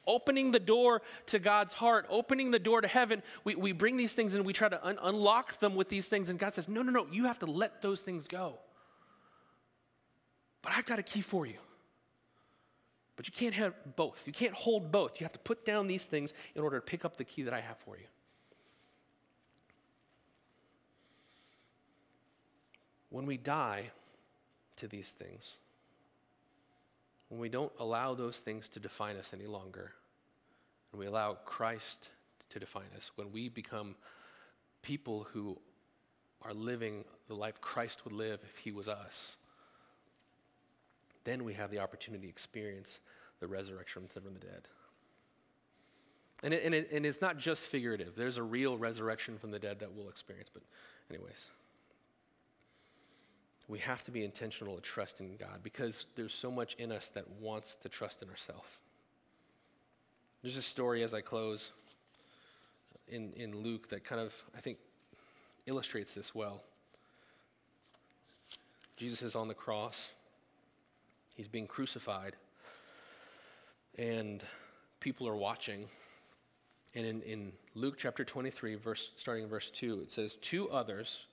opening 0.06 0.50
the 0.50 0.60
door 0.60 1.02
to 1.26 1.38
God's 1.38 1.72
heart, 1.72 2.06
opening 2.10 2.50
the 2.50 2.58
door 2.58 2.80
to 2.80 2.88
heaven, 2.88 3.22
we, 3.44 3.54
we 3.54 3.72
bring 3.72 3.96
these 3.96 4.12
things 4.12 4.34
and 4.34 4.44
we 4.44 4.52
try 4.52 4.68
to 4.68 4.86
un- 4.86 4.98
unlock 5.02 5.58
them 5.60 5.74
with 5.74 5.88
these 5.88 6.08
things, 6.08 6.28
and 6.28 6.38
God 6.38 6.54
says, 6.54 6.68
No, 6.68 6.82
no, 6.82 6.92
no, 6.92 7.06
you 7.10 7.24
have 7.24 7.38
to 7.40 7.46
let 7.46 7.80
those 7.80 8.00
things 8.00 8.28
go. 8.28 8.58
But 10.62 10.72
I've 10.76 10.86
got 10.86 10.98
a 10.98 11.02
key 11.02 11.20
for 11.20 11.46
you. 11.46 11.58
But 13.18 13.26
you 13.26 13.32
can't 13.32 13.54
have 13.54 13.74
both. 13.96 14.22
You 14.28 14.32
can't 14.32 14.54
hold 14.54 14.92
both. 14.92 15.20
You 15.20 15.24
have 15.24 15.32
to 15.32 15.40
put 15.40 15.64
down 15.64 15.88
these 15.88 16.04
things 16.04 16.32
in 16.54 16.62
order 16.62 16.78
to 16.78 16.80
pick 16.80 17.04
up 17.04 17.16
the 17.16 17.24
key 17.24 17.42
that 17.42 17.52
I 17.52 17.60
have 17.60 17.76
for 17.78 17.96
you. 17.96 18.04
When 23.10 23.26
we 23.26 23.36
die 23.36 23.90
to 24.76 24.86
these 24.86 25.08
things, 25.08 25.56
when 27.28 27.40
we 27.40 27.48
don't 27.48 27.72
allow 27.80 28.14
those 28.14 28.36
things 28.36 28.68
to 28.68 28.78
define 28.78 29.16
us 29.16 29.34
any 29.34 29.48
longer, 29.48 29.94
and 30.92 31.00
we 31.00 31.06
allow 31.06 31.38
Christ 31.44 32.10
to 32.50 32.60
define 32.60 32.90
us, 32.96 33.10
when 33.16 33.32
we 33.32 33.48
become 33.48 33.96
people 34.80 35.26
who 35.32 35.58
are 36.42 36.54
living 36.54 37.04
the 37.26 37.34
life 37.34 37.60
Christ 37.60 38.04
would 38.04 38.14
live 38.14 38.38
if 38.48 38.58
he 38.58 38.70
was 38.70 38.86
us, 38.86 39.34
then 41.24 41.44
we 41.44 41.54
have 41.54 41.70
the 41.70 41.78
opportunity 41.78 42.24
to 42.24 42.28
experience 42.28 43.00
the 43.40 43.46
resurrection 43.46 44.06
from 44.06 44.34
the 44.34 44.40
dead. 44.40 44.68
And, 46.42 46.54
it, 46.54 46.62
and, 46.64 46.74
it, 46.74 46.88
and 46.92 47.04
it's 47.04 47.20
not 47.20 47.38
just 47.38 47.66
figurative, 47.66 48.14
there's 48.16 48.36
a 48.36 48.42
real 48.42 48.78
resurrection 48.78 49.38
from 49.38 49.50
the 49.50 49.58
dead 49.58 49.80
that 49.80 49.92
we'll 49.92 50.08
experience. 50.08 50.48
But, 50.52 50.62
anyways, 51.10 51.48
we 53.66 53.80
have 53.80 54.04
to 54.04 54.10
be 54.10 54.24
intentional 54.24 54.76
to 54.76 54.80
trust 54.80 55.20
in 55.20 55.36
God 55.36 55.60
because 55.62 56.06
there's 56.14 56.34
so 56.34 56.50
much 56.50 56.74
in 56.74 56.92
us 56.92 57.08
that 57.08 57.28
wants 57.40 57.74
to 57.76 57.88
trust 57.88 58.22
in 58.22 58.30
ourselves. 58.30 58.78
There's 60.42 60.56
a 60.56 60.62
story 60.62 61.02
as 61.02 61.12
I 61.12 61.20
close 61.20 61.72
in, 63.08 63.32
in 63.32 63.56
Luke 63.56 63.88
that 63.88 64.04
kind 64.04 64.20
of, 64.20 64.44
I 64.56 64.60
think, 64.60 64.78
illustrates 65.66 66.14
this 66.14 66.34
well. 66.34 66.62
Jesus 68.96 69.22
is 69.22 69.34
on 69.34 69.48
the 69.48 69.54
cross. 69.54 70.10
He's 71.38 71.46
being 71.46 71.68
crucified. 71.68 72.34
And 73.96 74.42
people 74.98 75.28
are 75.28 75.36
watching. 75.36 75.86
And 76.96 77.06
in, 77.06 77.22
in 77.22 77.52
Luke 77.76 77.94
chapter 77.96 78.24
23, 78.24 78.74
verse, 78.74 79.12
starting 79.16 79.44
in 79.44 79.48
verse 79.48 79.70
2, 79.70 80.00
it 80.00 80.10
says, 80.10 80.34
Two 80.34 80.68
others, 80.68 81.26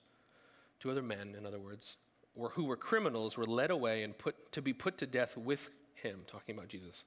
two 0.78 0.92
other 0.92 1.02
men, 1.02 1.34
in 1.36 1.44
other 1.44 1.58
words, 1.58 1.96
or 2.36 2.50
who 2.50 2.66
were 2.66 2.76
criminals, 2.76 3.36
were 3.36 3.46
led 3.46 3.72
away 3.72 4.04
and 4.04 4.16
put 4.16 4.52
to 4.52 4.62
be 4.62 4.72
put 4.72 4.96
to 4.98 5.06
death 5.06 5.36
with 5.36 5.70
him, 5.94 6.20
talking 6.28 6.54
about 6.54 6.68
Jesus. 6.68 7.02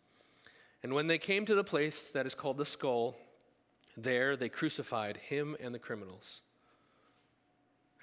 And 0.83 0.93
when 0.93 1.07
they 1.07 1.17
came 1.17 1.45
to 1.45 1.55
the 1.55 1.63
place 1.63 2.11
that 2.11 2.25
is 2.25 2.35
called 2.35 2.57
the 2.57 2.65
skull, 2.65 3.15
there 3.95 4.35
they 4.35 4.49
crucified 4.49 5.15
him 5.15 5.55
and 5.61 5.73
the 5.73 5.79
criminals. 5.79 6.41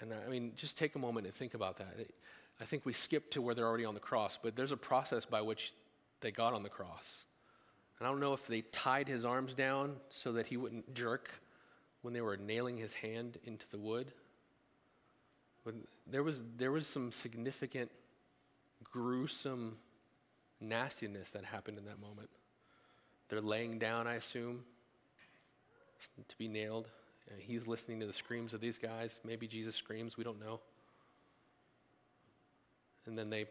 And 0.01 0.15
I 0.15 0.31
mean, 0.31 0.53
just 0.57 0.79
take 0.79 0.95
a 0.95 0.99
moment 0.99 1.27
and 1.27 1.35
think 1.35 1.53
about 1.53 1.77
that. 1.77 1.97
I 2.61 2.65
think 2.65 2.87
we 2.87 2.93
skip 2.93 3.31
to 3.33 3.43
where 3.43 3.55
they're 3.55 3.67
already 3.67 3.85
on 3.85 3.95
the 3.95 4.01
cross, 4.01 4.39
but 4.43 4.57
there's 4.57 4.73
a 4.73 4.77
process 4.77 5.27
by 5.27 5.43
which 5.43 5.75
they 6.21 6.31
got 6.31 6.55
on 6.55 6.63
the 6.63 6.69
cross. 6.69 7.25
And 7.99 8.07
I 8.07 8.11
don't 8.11 8.21
know 8.21 8.33
if 8.33 8.47
they 8.47 8.63
tied 8.63 9.09
his 9.09 9.25
arms 9.25 9.55
down 9.55 9.97
so 10.11 10.33
that 10.33 10.47
he 10.47 10.57
wouldn't 10.57 10.95
jerk 10.95 11.31
when 12.03 12.15
they 12.15 12.21
were 12.21 12.37
nailing 12.37 12.77
his 12.77 12.95
hand 12.95 13.39
into 13.45 13.69
the 13.71 13.79
wood. 13.79 14.13
But 15.65 15.75
there 16.07 16.23
was, 16.23 16.43
there 16.57 16.73
was 16.73 16.87
some 16.87 17.13
significant, 17.13 17.91
gruesome 18.85 19.77
nastiness 20.61 21.31
that 21.31 21.45
happened 21.45 21.79
in 21.79 21.85
that 21.87 22.01
moment. 22.01 22.31
They're 23.29 23.41
laying 23.41 23.79
down, 23.79 24.07
I 24.07 24.15
assume, 24.15 24.65
to 26.29 26.39
be 26.39 26.49
nailed. 26.49 26.89
And 27.31 27.41
he's 27.41 27.67
listening 27.67 28.01
to 28.01 28.07
the 28.07 28.13
screams 28.13 28.55
of 28.55 28.61
these 28.61 28.79
guys. 28.79 29.19
Maybe 29.25 29.47
Jesus 29.49 29.75
screams, 29.75 30.17
we 30.17 30.25
don't 30.25 30.41
know 30.41 30.61
and 33.07 33.19
then 33.19 33.31
they 33.31 33.47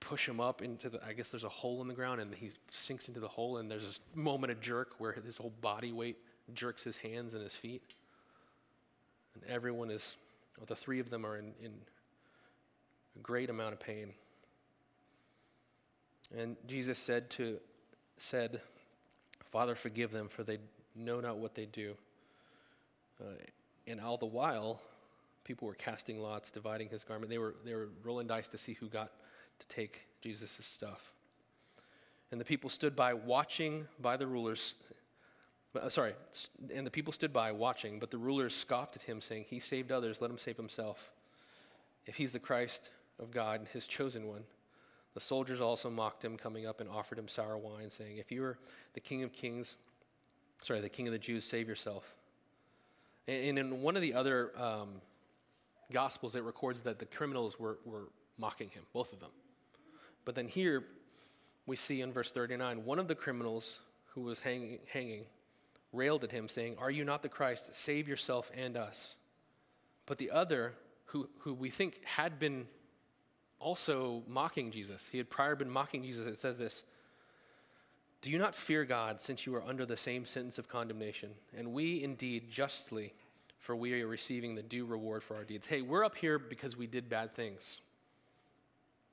push 0.00 0.28
him 0.28 0.40
up 0.40 0.62
into 0.62 0.88
the 0.88 1.04
i 1.06 1.12
guess 1.12 1.28
there's 1.28 1.44
a 1.44 1.48
hole 1.48 1.82
in 1.82 1.88
the 1.88 1.94
ground 1.94 2.20
and 2.20 2.34
he 2.34 2.50
sinks 2.70 3.06
into 3.08 3.20
the 3.20 3.28
hole 3.28 3.58
and 3.58 3.70
there's 3.70 3.84
this 3.84 4.00
moment 4.14 4.50
of 4.50 4.60
jerk 4.60 4.94
where 4.98 5.12
his 5.12 5.36
whole 5.36 5.52
body 5.60 5.92
weight 5.92 6.16
jerks 6.54 6.84
his 6.84 6.96
hands 6.98 7.34
and 7.34 7.42
his 7.42 7.54
feet. 7.54 7.82
And 9.34 9.44
everyone 9.48 9.90
is 9.90 10.16
well, 10.58 10.66
the 10.66 10.76
three 10.76 11.00
of 11.00 11.10
them 11.10 11.24
are 11.24 11.38
in, 11.38 11.52
in 11.62 11.72
a 13.16 13.18
great 13.22 13.48
amount 13.50 13.72
of 13.72 13.80
pain. 13.80 14.12
And 16.36 16.56
jesus 16.66 16.98
said 16.98 17.30
to 17.30 17.58
said 18.18 18.60
father 19.50 19.74
forgive 19.74 20.10
them 20.10 20.28
for 20.28 20.42
they 20.42 20.58
know 20.94 21.20
not 21.20 21.38
what 21.38 21.54
they 21.54 21.66
do. 21.66 21.94
Uh, 23.20 23.34
and 23.86 24.00
all 24.00 24.16
the 24.16 24.26
while 24.26 24.80
people 25.44 25.66
were 25.66 25.74
casting 25.74 26.20
lots, 26.20 26.50
dividing 26.50 26.88
his 26.88 27.04
garment. 27.04 27.30
They 27.30 27.38
were, 27.38 27.54
they 27.64 27.74
were 27.74 27.88
rolling 28.02 28.26
dice 28.26 28.48
to 28.48 28.58
see 28.58 28.74
who 28.74 28.88
got 28.88 29.10
to 29.58 29.66
take 29.68 30.06
Jesus' 30.20 30.58
stuff. 30.60 31.12
And 32.30 32.40
the 32.40 32.44
people 32.44 32.70
stood 32.70 32.94
by 32.94 33.14
watching 33.14 33.86
by 34.00 34.16
the 34.16 34.26
rulers. 34.26 34.74
Uh, 35.80 35.88
sorry, 35.88 36.14
and 36.72 36.86
the 36.86 36.90
people 36.90 37.12
stood 37.12 37.32
by 37.32 37.52
watching, 37.52 37.98
but 37.98 38.10
the 38.10 38.18
rulers 38.18 38.54
scoffed 38.54 38.96
at 38.96 39.02
him, 39.02 39.20
saying, 39.20 39.46
He 39.48 39.60
saved 39.60 39.90
others, 39.90 40.20
let 40.20 40.30
him 40.30 40.38
save 40.38 40.56
himself. 40.56 41.10
If 42.06 42.16
he's 42.16 42.32
the 42.32 42.38
Christ 42.38 42.90
of 43.20 43.30
God, 43.30 43.60
and 43.60 43.68
his 43.68 43.86
chosen 43.86 44.26
one. 44.26 44.44
The 45.14 45.20
soldiers 45.20 45.60
also 45.60 45.90
mocked 45.90 46.24
him, 46.24 46.36
coming 46.36 46.66
up 46.66 46.80
and 46.80 46.88
offered 46.88 47.18
him 47.18 47.28
sour 47.28 47.58
wine, 47.58 47.90
saying, 47.90 48.18
If 48.18 48.30
you 48.30 48.44
are 48.44 48.58
the 48.94 49.00
king 49.00 49.22
of 49.22 49.32
kings, 49.32 49.76
sorry, 50.62 50.80
the 50.80 50.88
king 50.88 51.06
of 51.08 51.12
the 51.12 51.18
Jews, 51.18 51.44
save 51.44 51.68
yourself. 51.68 52.14
And 53.26 53.58
in 53.58 53.82
one 53.82 53.96
of 53.96 54.02
the 54.02 54.14
other 54.14 54.52
um, 54.60 55.00
Gospels, 55.92 56.34
it 56.34 56.42
records 56.42 56.82
that 56.82 56.98
the 56.98 57.06
criminals 57.06 57.58
were, 57.58 57.78
were 57.84 58.08
mocking 58.38 58.68
him, 58.70 58.82
both 58.92 59.12
of 59.12 59.20
them. 59.20 59.30
But 60.24 60.34
then 60.34 60.48
here, 60.48 60.84
we 61.66 61.76
see 61.76 62.00
in 62.00 62.12
verse 62.12 62.30
39 62.30 62.84
one 62.84 62.98
of 62.98 63.08
the 63.08 63.14
criminals 63.14 63.80
who 64.14 64.22
was 64.22 64.40
hanging, 64.40 64.78
hanging 64.92 65.24
railed 65.92 66.24
at 66.24 66.32
him, 66.32 66.48
saying, 66.48 66.76
Are 66.78 66.90
you 66.90 67.04
not 67.04 67.22
the 67.22 67.28
Christ? 67.28 67.74
Save 67.74 68.08
yourself 68.08 68.50
and 68.56 68.76
us. 68.76 69.16
But 70.06 70.18
the 70.18 70.30
other, 70.30 70.74
who, 71.06 71.28
who 71.38 71.54
we 71.54 71.70
think 71.70 72.04
had 72.04 72.38
been 72.38 72.66
also 73.58 74.22
mocking 74.26 74.70
Jesus, 74.70 75.08
he 75.10 75.18
had 75.18 75.30
prior 75.30 75.54
been 75.54 75.70
mocking 75.70 76.02
Jesus, 76.02 76.26
it 76.26 76.38
says 76.38 76.58
this 76.58 76.84
Do 78.22 78.30
you 78.30 78.38
not 78.38 78.54
fear 78.54 78.84
God, 78.84 79.20
since 79.20 79.46
you 79.46 79.54
are 79.54 79.62
under 79.62 79.86
the 79.86 79.96
same 79.96 80.24
sentence 80.24 80.58
of 80.58 80.68
condemnation? 80.68 81.30
And 81.56 81.72
we 81.72 82.02
indeed 82.02 82.50
justly 82.50 83.14
for 83.60 83.76
we 83.76 84.00
are 84.02 84.06
receiving 84.06 84.54
the 84.54 84.62
due 84.62 84.86
reward 84.86 85.22
for 85.22 85.36
our 85.36 85.44
deeds. 85.44 85.66
Hey, 85.66 85.82
we're 85.82 86.04
up 86.04 86.16
here 86.16 86.38
because 86.38 86.76
we 86.76 86.86
did 86.86 87.08
bad 87.08 87.34
things. 87.34 87.82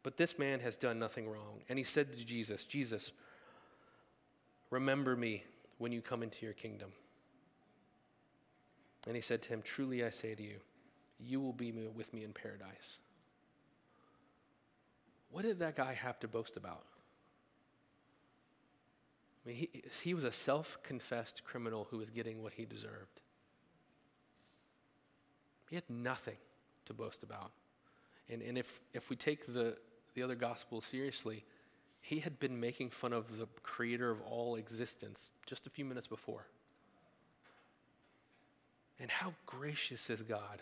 But 0.04 0.16
this 0.16 0.40
man 0.40 0.62
has 0.62 0.78
done 0.78 0.98
nothing 0.98 1.30
wrong. 1.30 1.62
And 1.68 1.78
he 1.78 1.84
said 1.84 2.14
to 2.14 2.24
Jesus, 2.24 2.64
Jesus, 2.64 3.12
remember 4.70 5.18
me 5.18 5.44
when 5.78 5.92
you 5.92 6.02
come 6.02 6.24
into 6.24 6.46
your 6.46 6.54
kingdom. 6.54 6.92
And 9.06 9.16
he 9.16 9.22
said 9.22 9.42
to 9.44 9.50
him, 9.50 9.62
Truly 9.62 10.04
I 10.04 10.12
say 10.12 10.34
to 10.34 10.44
you, 10.44 10.58
you 11.20 11.42
will 11.42 11.54
be 11.54 11.72
with 11.72 12.14
me 12.14 12.24
in 12.24 12.32
paradise. 12.32 13.00
What 15.30 15.44
did 15.44 15.60
that 15.60 15.76
guy 15.76 15.94
have 15.94 16.20
to 16.22 16.28
boast 16.28 16.56
about? 16.56 16.84
I 19.46 19.50
mean, 19.50 19.58
he, 19.58 19.84
he 20.04 20.14
was 20.14 20.24
a 20.24 20.32
self 20.32 20.78
confessed 20.84 21.44
criminal 21.44 21.88
who 21.92 21.98
was 21.98 22.10
getting 22.10 22.42
what 22.42 22.54
he 22.54 22.64
deserved. 22.64 23.22
He 25.70 25.76
had 25.76 25.90
nothing 25.90 26.38
to 26.86 26.94
boast 26.94 27.24
about. 27.24 27.52
And, 28.30 28.42
and 28.42 28.58
if, 28.58 28.80
if 28.94 29.10
we 29.10 29.16
take 29.16 29.52
the, 29.54 29.78
the 30.14 30.24
other 30.24 30.36
gospel 30.36 30.82
seriously, 30.82 31.44
he 32.02 32.20
had 32.20 32.40
been 32.40 32.60
making 32.60 32.90
fun 32.90 33.14
of 33.14 33.38
the 33.38 33.48
creator 33.64 34.10
of 34.10 34.22
all 34.22 34.56
existence 34.56 35.32
just 35.46 35.68
a 35.68 35.70
few 35.70 35.86
minutes 35.86 36.08
before. 36.08 36.46
And 39.00 39.12
how 39.12 39.34
gracious 39.46 40.10
is 40.10 40.22
God? 40.22 40.62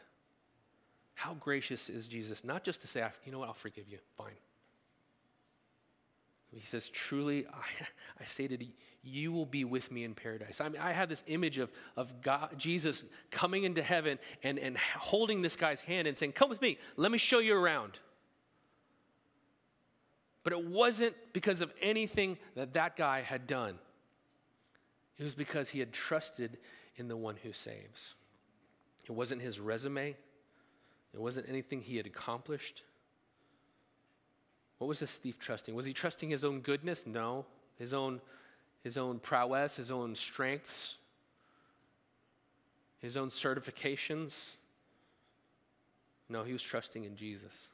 How 1.14 1.36
gracious 1.36 1.90
is 1.90 2.08
Jesus? 2.08 2.44
Not 2.44 2.64
just 2.64 2.82
to 2.82 2.88
say, 2.88 3.02
ah, 3.02 3.12
you 3.26 3.32
know 3.32 3.40
what, 3.40 3.48
I'll 3.48 3.54
forgive 3.54 3.88
you, 3.88 4.00
fine. 4.18 4.34
He 6.56 6.66
says, 6.66 6.90
Truly, 6.90 7.46
I, 7.48 7.86
I 8.22 8.26
say 8.26 8.48
to 8.48 8.64
you, 8.64 8.72
you 9.04 9.32
will 9.32 9.46
be 9.46 9.64
with 9.64 9.92
me 9.92 10.04
in 10.04 10.16
paradise. 10.16 10.60
I 10.60 10.70
mean, 10.70 10.82
I 10.82 10.92
have 10.92 11.10
this 11.10 11.24
image 11.28 11.60
of, 11.60 11.72
of 11.96 12.22
God, 12.22 12.56
Jesus 12.58 13.04
coming 13.30 13.64
into 13.64 13.84
heaven 13.84 14.18
and, 14.42 14.58
and 14.58 14.78
holding 14.98 15.44
this 15.44 15.56
guy's 15.56 15.82
hand 15.82 16.08
and 16.08 16.18
saying, 16.18 16.32
Come 16.32 16.50
with 16.50 16.62
me, 16.62 16.78
let 16.98 17.12
me 17.12 17.18
show 17.18 17.40
you 17.40 17.56
around. 17.56 18.00
But 20.44 20.54
it 20.54 20.66
wasn't 20.66 21.16
because 21.34 21.62
of 21.62 21.74
anything 21.82 22.38
that 22.56 22.74
that 22.74 22.96
guy 22.96 23.22
had 23.22 23.48
done. 23.48 23.80
It 25.18 25.24
was 25.24 25.36
because 25.36 25.70
he 25.70 25.80
had 25.80 25.92
trusted 25.92 26.58
in 26.98 27.08
the 27.08 27.18
one 27.18 27.36
who 27.42 27.52
saves. 27.52 28.16
It 29.06 29.12
wasn't 29.12 29.42
his 29.42 29.60
resume, 29.60 30.16
it 31.14 31.20
wasn't 31.22 31.50
anything 31.50 31.82
he 31.82 31.98
had 31.98 32.06
accomplished. 32.06 32.84
What 34.78 34.88
was 34.88 35.00
this 35.00 35.16
thief 35.18 35.40
trusting? 35.40 35.74
Was 35.74 35.86
he 35.86 35.94
trusting 35.94 36.30
his 36.30 36.44
own 36.44 36.62
goodness? 36.62 37.06
No. 37.08 37.46
His 37.78 37.94
own, 37.94 38.22
his 38.84 38.98
own 38.98 39.20
prowess, 39.20 39.78
his 39.78 39.92
own 39.92 40.16
strengths, 40.16 40.96
his 43.00 43.18
own 43.18 43.30
certifications? 43.30 44.52
No, 46.30 46.44
he 46.44 46.54
was 46.54 46.64
trusting 46.64 47.04
in 47.04 47.16
Jesus. 47.16 47.70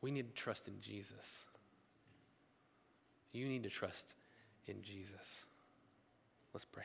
We 0.00 0.10
need 0.10 0.28
to 0.28 0.34
trust 0.34 0.68
in 0.68 0.80
Jesus. 0.80 1.44
You 3.32 3.48
need 3.48 3.64
to 3.64 3.70
trust 3.70 4.14
in 4.66 4.82
Jesus. 4.82 5.44
Let's 6.54 6.64
pray. 6.64 6.84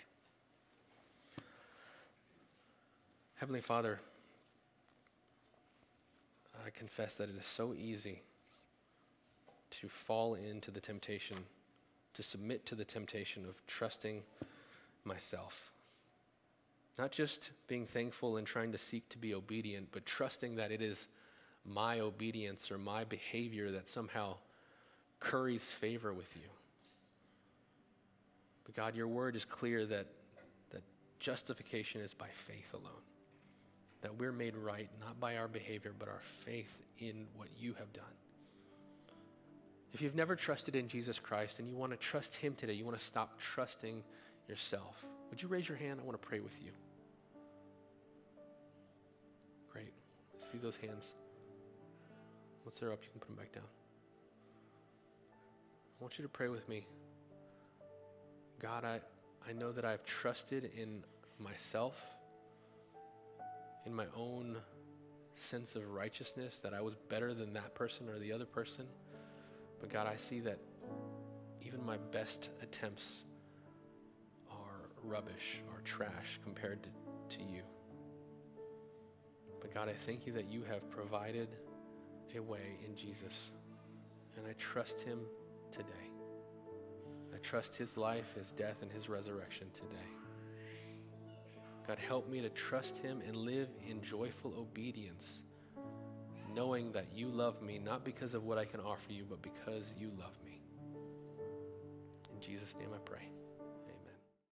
Heavenly 3.36 3.61
Father, 3.61 3.99
I 6.56 6.70
confess 6.70 7.16
that 7.16 7.30
it 7.30 7.36
is 7.38 7.45
so 7.45 7.74
easy 7.74 8.22
to 9.72 9.88
fall 9.89 10.36
into 10.36 10.72
the 10.72 10.80
temptation, 10.80 11.38
to 12.14 12.24
submit 12.24 12.66
to 12.68 12.76
the 12.76 12.86
temptation 12.86 13.45
of 13.45 13.66
trusting 13.66 14.24
myself. 15.04 15.72
Not 16.97 17.12
just 17.12 17.51
being 17.68 17.88
thankful 17.88 18.38
and 18.38 18.45
trying 18.45 18.72
to 18.72 18.78
seek 18.78 19.10
to 19.10 19.18
be 19.18 19.34
obedient, 19.34 19.89
but 19.91 20.06
trusting 20.06 20.56
that 20.56 20.72
it 20.72 20.82
is 20.82 21.08
my 21.66 21.99
obedience 21.99 22.70
or 22.70 22.78
my 22.78 23.04
behavior 23.04 23.72
that 23.72 23.88
somehow 23.88 24.36
curries 25.20 25.72
favor 25.72 26.14
with 26.14 26.36
you. 26.36 26.49
But 28.66 28.76
God, 28.76 28.95
your 28.95 29.08
word 29.08 29.36
is 29.36 29.45
clear 29.45 29.86
that, 29.86 30.08
that 30.72 30.84
justification 31.20 32.01
is 32.01 32.14
by 32.14 32.28
faith 32.28 32.74
alone. 32.74 32.93
That 34.04 34.20
we're 34.20 34.32
made 34.32 34.56
right 34.56 34.89
not 34.99 35.20
by 35.20 35.38
our 35.38 35.47
behavior, 35.47 35.93
but 35.97 36.08
our 36.08 36.22
faith 36.22 36.78
in 36.99 37.26
what 37.36 37.47
you 37.58 37.74
have 37.80 37.91
done. 37.91 38.06
If 39.93 40.01
you've 40.01 40.16
never 40.16 40.36
trusted 40.36 40.76
in 40.76 40.88
Jesus 40.88 41.20
Christ 41.20 41.60
and 41.60 41.70
you 41.70 41.76
want 41.76 41.91
to 41.91 41.97
trust 41.97 42.36
him 42.36 42.56
today, 42.56 42.74
you 42.74 42.84
want 42.86 42.97
to 42.97 43.04
stop 43.04 43.39
trusting 43.39 44.04
yourself, 44.47 45.06
would 45.30 45.41
you 45.41 45.47
raise 45.47 45.68
your 45.68 45.78
hand? 45.78 45.99
I 46.01 46.04
want 46.06 46.22
to 46.22 46.28
pray 46.28 46.39
with 46.39 46.56
you. 46.64 46.72
Great. 49.72 49.93
See 50.38 50.58
those 50.58 50.76
hands. 50.76 51.14
Once 52.66 52.80
they're 52.80 52.91
up, 52.91 52.99
you 53.04 53.10
can 53.10 53.20
put 53.20 53.28
them 53.28 53.38
back 53.38 53.51
down. 53.51 53.64
I 55.99 56.04
want 56.04 56.18
you 56.18 56.24
to 56.24 56.30
pray 56.30 56.49
with 56.49 56.68
me. 56.68 56.86
God, 58.60 58.84
I, 58.84 58.99
I 59.47 59.54
know 59.54 59.72
that 59.72 59.86
I've 59.86 60.04
trusted 60.06 60.72
in 60.78 61.04
myself, 61.39 61.99
in 63.86 63.94
my 63.94 64.06
own 64.16 64.58
sense 65.36 65.76
of 65.76 65.88
righteousness, 65.90 66.60
that 66.60 66.74
I 66.74 66.82
was 66.82 66.96
better 67.10 67.34
than 67.34 67.54
that 67.54 67.76
person 67.76 68.10
or 68.10 68.20
the 68.20 68.32
other 68.32 68.46
person. 68.46 68.86
But 69.80 69.90
God, 69.90 70.08
I 70.08 70.16
see 70.16 70.40
that 70.42 70.60
even 71.62 71.86
my 71.86 71.98
best 72.12 72.50
attempts 72.62 73.24
are 74.50 74.90
rubbish, 75.04 75.62
are 75.74 75.82
trash 75.82 76.40
compared 76.44 76.84
to, 76.84 77.38
to 77.38 77.44
you. 77.44 77.64
But 79.60 79.74
God, 79.74 79.90
I 79.90 79.94
thank 79.94 80.28
you 80.28 80.34
that 80.34 80.52
you 80.52 80.64
have 80.64 80.90
provided 80.90 81.50
a 82.36 82.42
way 82.42 82.78
in 82.88 82.96
Jesus. 82.96 83.52
And 84.38 84.48
I 84.48 84.54
trust 84.58 85.02
him 85.02 85.20
today. 85.72 85.88
I 87.34 87.38
trust 87.38 87.76
his 87.76 87.98
life, 87.98 88.34
his 88.38 88.52
death, 88.52 88.82
and 88.82 88.92
his 88.92 89.10
resurrection 89.10 89.68
today. 89.74 90.22
God, 91.88 92.00
help 92.00 92.30
me 92.30 92.42
to 92.42 92.50
trust 92.50 92.98
him 92.98 93.22
and 93.28 93.36
live 93.36 93.68
in 93.88 94.02
joyful 94.02 94.54
obedience, 94.58 95.44
knowing 96.54 96.92
that 96.94 97.08
you 97.14 97.28
love 97.28 97.62
me, 97.62 97.78
not 97.78 98.06
because 98.06 98.34
of 98.34 98.46
what 98.46 98.58
I 98.58 98.66
can 98.66 98.80
offer 98.80 99.12
you, 99.12 99.26
but 99.30 99.42
because 99.42 99.94
you 100.00 100.12
love 100.18 100.38
me. 100.46 100.62
In 102.34 102.40
Jesus' 102.40 102.76
name 102.80 102.90
I 102.94 103.00
pray. 103.00 103.28